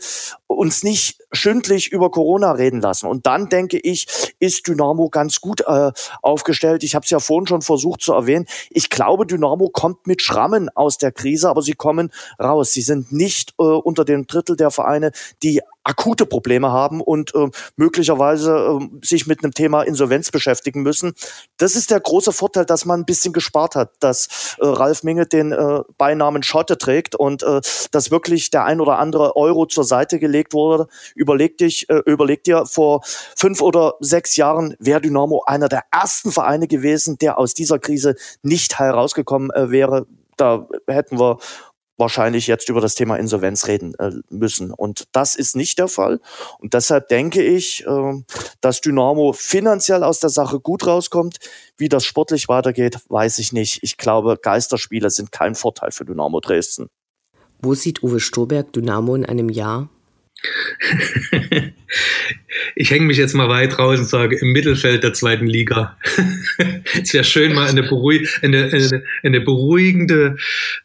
uns 0.48 0.84
nicht 0.84 1.18
schündlich 1.32 1.92
über 1.92 2.12
Corona 2.12 2.52
reden 2.52 2.80
lassen. 2.80 3.08
Und 3.08 3.26
dann 3.26 3.50
denke 3.50 3.80
ich, 3.80 4.34
ist 4.40 4.68
Dynamo 4.68 5.10
ganz 5.10 5.42
gut 5.42 5.62
äh, 5.68 5.92
aufgestellt. 6.22 6.84
Ich 6.84 6.96
habe 6.96 7.04
es 7.04 7.10
ja 7.10 7.20
vorhin 7.20 7.48
schon 7.48 7.62
versucht 7.62 8.02
zu 8.02 8.14
erwähnen. 8.14 8.46
Ich 8.70 8.90
glaube, 8.90 9.26
Dynamo 9.26 9.70
kommt 9.70 10.06
mit 10.08 10.22
Schrammen 10.22 10.70
aus 10.70 10.98
der 10.98 11.12
Krise, 11.12 11.50
aber 11.50 11.62
sie 11.62 11.74
kommen 11.74 12.12
raus. 12.40 12.72
Sie 12.72 12.82
sind 12.82 13.12
nicht 13.12 13.56
äh, 13.60 13.64
unter 13.64 14.06
dem 14.06 14.28
Drittel 14.28 14.56
der 14.56 14.72
Vereine, 14.72 15.12
die 15.42 15.62
akute 15.84 16.26
Probleme 16.26 16.72
haben 16.72 17.02
und 17.02 17.36
äh, 17.36 17.50
möglicherweise 17.76 18.80
äh, 18.80 19.06
sich 19.06 19.28
mit 19.28 19.44
einem 19.44 19.54
Thema 19.54 19.84
Insolvenz 19.84 20.32
beschäftigen 20.32 20.82
müssen. 20.82 21.14
Das 21.58 21.76
ist 21.76 21.92
der 21.92 22.00
große 22.00 22.32
Vorteil, 22.32 22.66
dass 22.66 22.86
man 22.86 23.02
ein 23.02 23.06
bisschen 23.06 23.34
gespart 23.34 23.76
hat, 23.76 23.92
dass 24.00 24.56
äh, 24.60 24.66
Ralf 24.66 25.04
Minge 25.04 25.26
den 25.26 25.52
äh, 25.52 25.82
Beinamen 25.98 26.44
Schotte 26.44 26.78
trägt 26.78 27.16
und 27.16 27.44
äh, 27.44 27.62
dass 27.92 28.12
wirklich 28.12 28.50
der 28.50 28.66
ein 28.66 28.82
oder 28.82 29.00
andere 29.00 29.36
Euro 29.36 29.66
zur 29.66 29.84
Seite 29.84 30.20
gelegt 30.20 30.54
wurde. 30.54 30.88
Überleg 31.16 31.58
dich, 31.58 31.90
äh, 31.90 32.02
überleg 32.06 32.44
dir, 32.44 32.66
vor 32.66 33.02
fünf 33.36 33.62
oder 33.62 33.96
sechs 34.00 34.36
Jahren 34.36 34.76
wäre 34.80 35.02
Dynamo 35.02 35.44
einer 35.46 35.70
der 35.70 35.84
ersten 35.92 36.32
Vereine 36.32 36.68
gewesen, 36.68 37.18
der 37.18 37.38
aus 37.38 37.54
dieser 37.54 37.80
Krise 37.80 38.16
nicht 38.42 38.80
herausgekommen 38.80 39.52
äh, 39.52 39.70
wäre. 39.70 40.06
Da 40.38 40.68
hätten 40.88 41.20
wir 41.20 41.38
wahrscheinlich 41.98 42.48
jetzt 42.48 42.70
über 42.70 42.82
das 42.82 42.96
Thema 42.96 43.18
Insolvenz 43.18 43.68
reden 43.68 43.94
äh, 43.96 44.12
müssen. 44.30 44.72
Und 44.72 45.06
das 45.12 45.36
ist 45.36 45.56
nicht 45.56 45.80
der 45.80 45.88
Fall. 45.88 46.20
Und 46.60 46.74
deshalb 46.74 47.08
denke 47.08 47.44
ich, 47.44 47.86
äh, 47.86 48.14
dass 48.62 48.82
Dynamo 48.82 49.34
finanziell 49.34 50.04
aus 50.04 50.20
der 50.20 50.30
Sache 50.30 50.60
gut 50.60 50.86
rauskommt. 50.88 51.38
Wie 51.78 51.90
das 51.90 52.06
sportlich 52.06 52.48
weitergeht, 52.48 53.00
weiß 53.10 53.40
ich 53.40 53.54
nicht. 53.54 53.80
Ich 53.84 53.98
glaube, 53.98 54.38
Geisterspiele 54.42 55.10
sind 55.10 55.32
kein 55.32 55.56
Vorteil 55.56 55.92
für 55.92 56.06
Dynamo 56.06 56.40
Dresden. 56.40 56.90
Wo 57.62 57.74
sieht 57.74 58.04
Uwe 58.04 58.20
Stoberg 58.20 58.74
Dynamo 58.74 59.16
in 59.16 59.26
einem 59.26 59.50
Jahr? 59.50 59.90
ich 62.76 62.92
hänge 62.92 63.06
mich 63.06 63.18
jetzt 63.18 63.34
mal 63.34 63.50
weit 63.50 63.80
raus 63.80 64.00
und 64.00 64.06
sage 64.06 64.36
im 64.36 64.52
Mittelfeld 64.52 65.04
der 65.04 65.14
zweiten 65.14 65.48
Liga. 65.48 65.98
es 67.02 67.14
wäre 67.14 67.24
schön, 67.24 67.54
mal 67.54 67.70
eine, 67.70 67.84
beruhig 67.84 68.30
eine, 68.42 68.66
eine, 68.66 69.04
eine 69.24 69.42
beruhigende, 69.42 70.38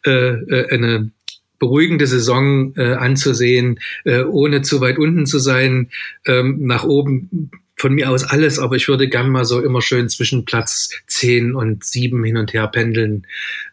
äh, 0.05 0.11
äh, 0.11 0.69
eine 0.69 1.11
beruhigende 1.59 2.07
Saison 2.07 2.73
äh, 2.75 2.93
anzusehen, 2.93 3.79
äh, 4.05 4.23
ohne 4.23 4.61
zu 4.61 4.81
weit 4.81 4.97
unten 4.97 5.25
zu 5.25 5.39
sein, 5.39 5.89
ähm, 6.25 6.57
nach 6.61 6.85
oben 6.85 7.51
von 7.75 7.93
mir 7.93 8.09
aus 8.09 8.23
alles, 8.25 8.59
aber 8.59 8.75
ich 8.75 8.87
würde 8.87 9.07
gern 9.07 9.29
mal 9.29 9.45
so 9.45 9.61
immer 9.61 9.81
schön 9.81 10.09
zwischen 10.09 10.43
Platz 10.43 10.89
10 11.07 11.55
und 11.55 11.83
7 11.83 12.23
hin 12.23 12.37
und 12.37 12.53
her 12.53 12.67
pendeln, 12.67 13.25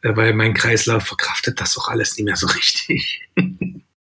äh, 0.03 0.15
weil 0.15 0.33
mein 0.33 0.55
Kreislauf 0.55 1.05
verkraftet 1.05 1.61
das 1.61 1.77
auch 1.77 1.89
alles 1.89 2.17
nicht 2.17 2.27
mehr 2.27 2.37
so 2.37 2.47
richtig. 2.47 3.21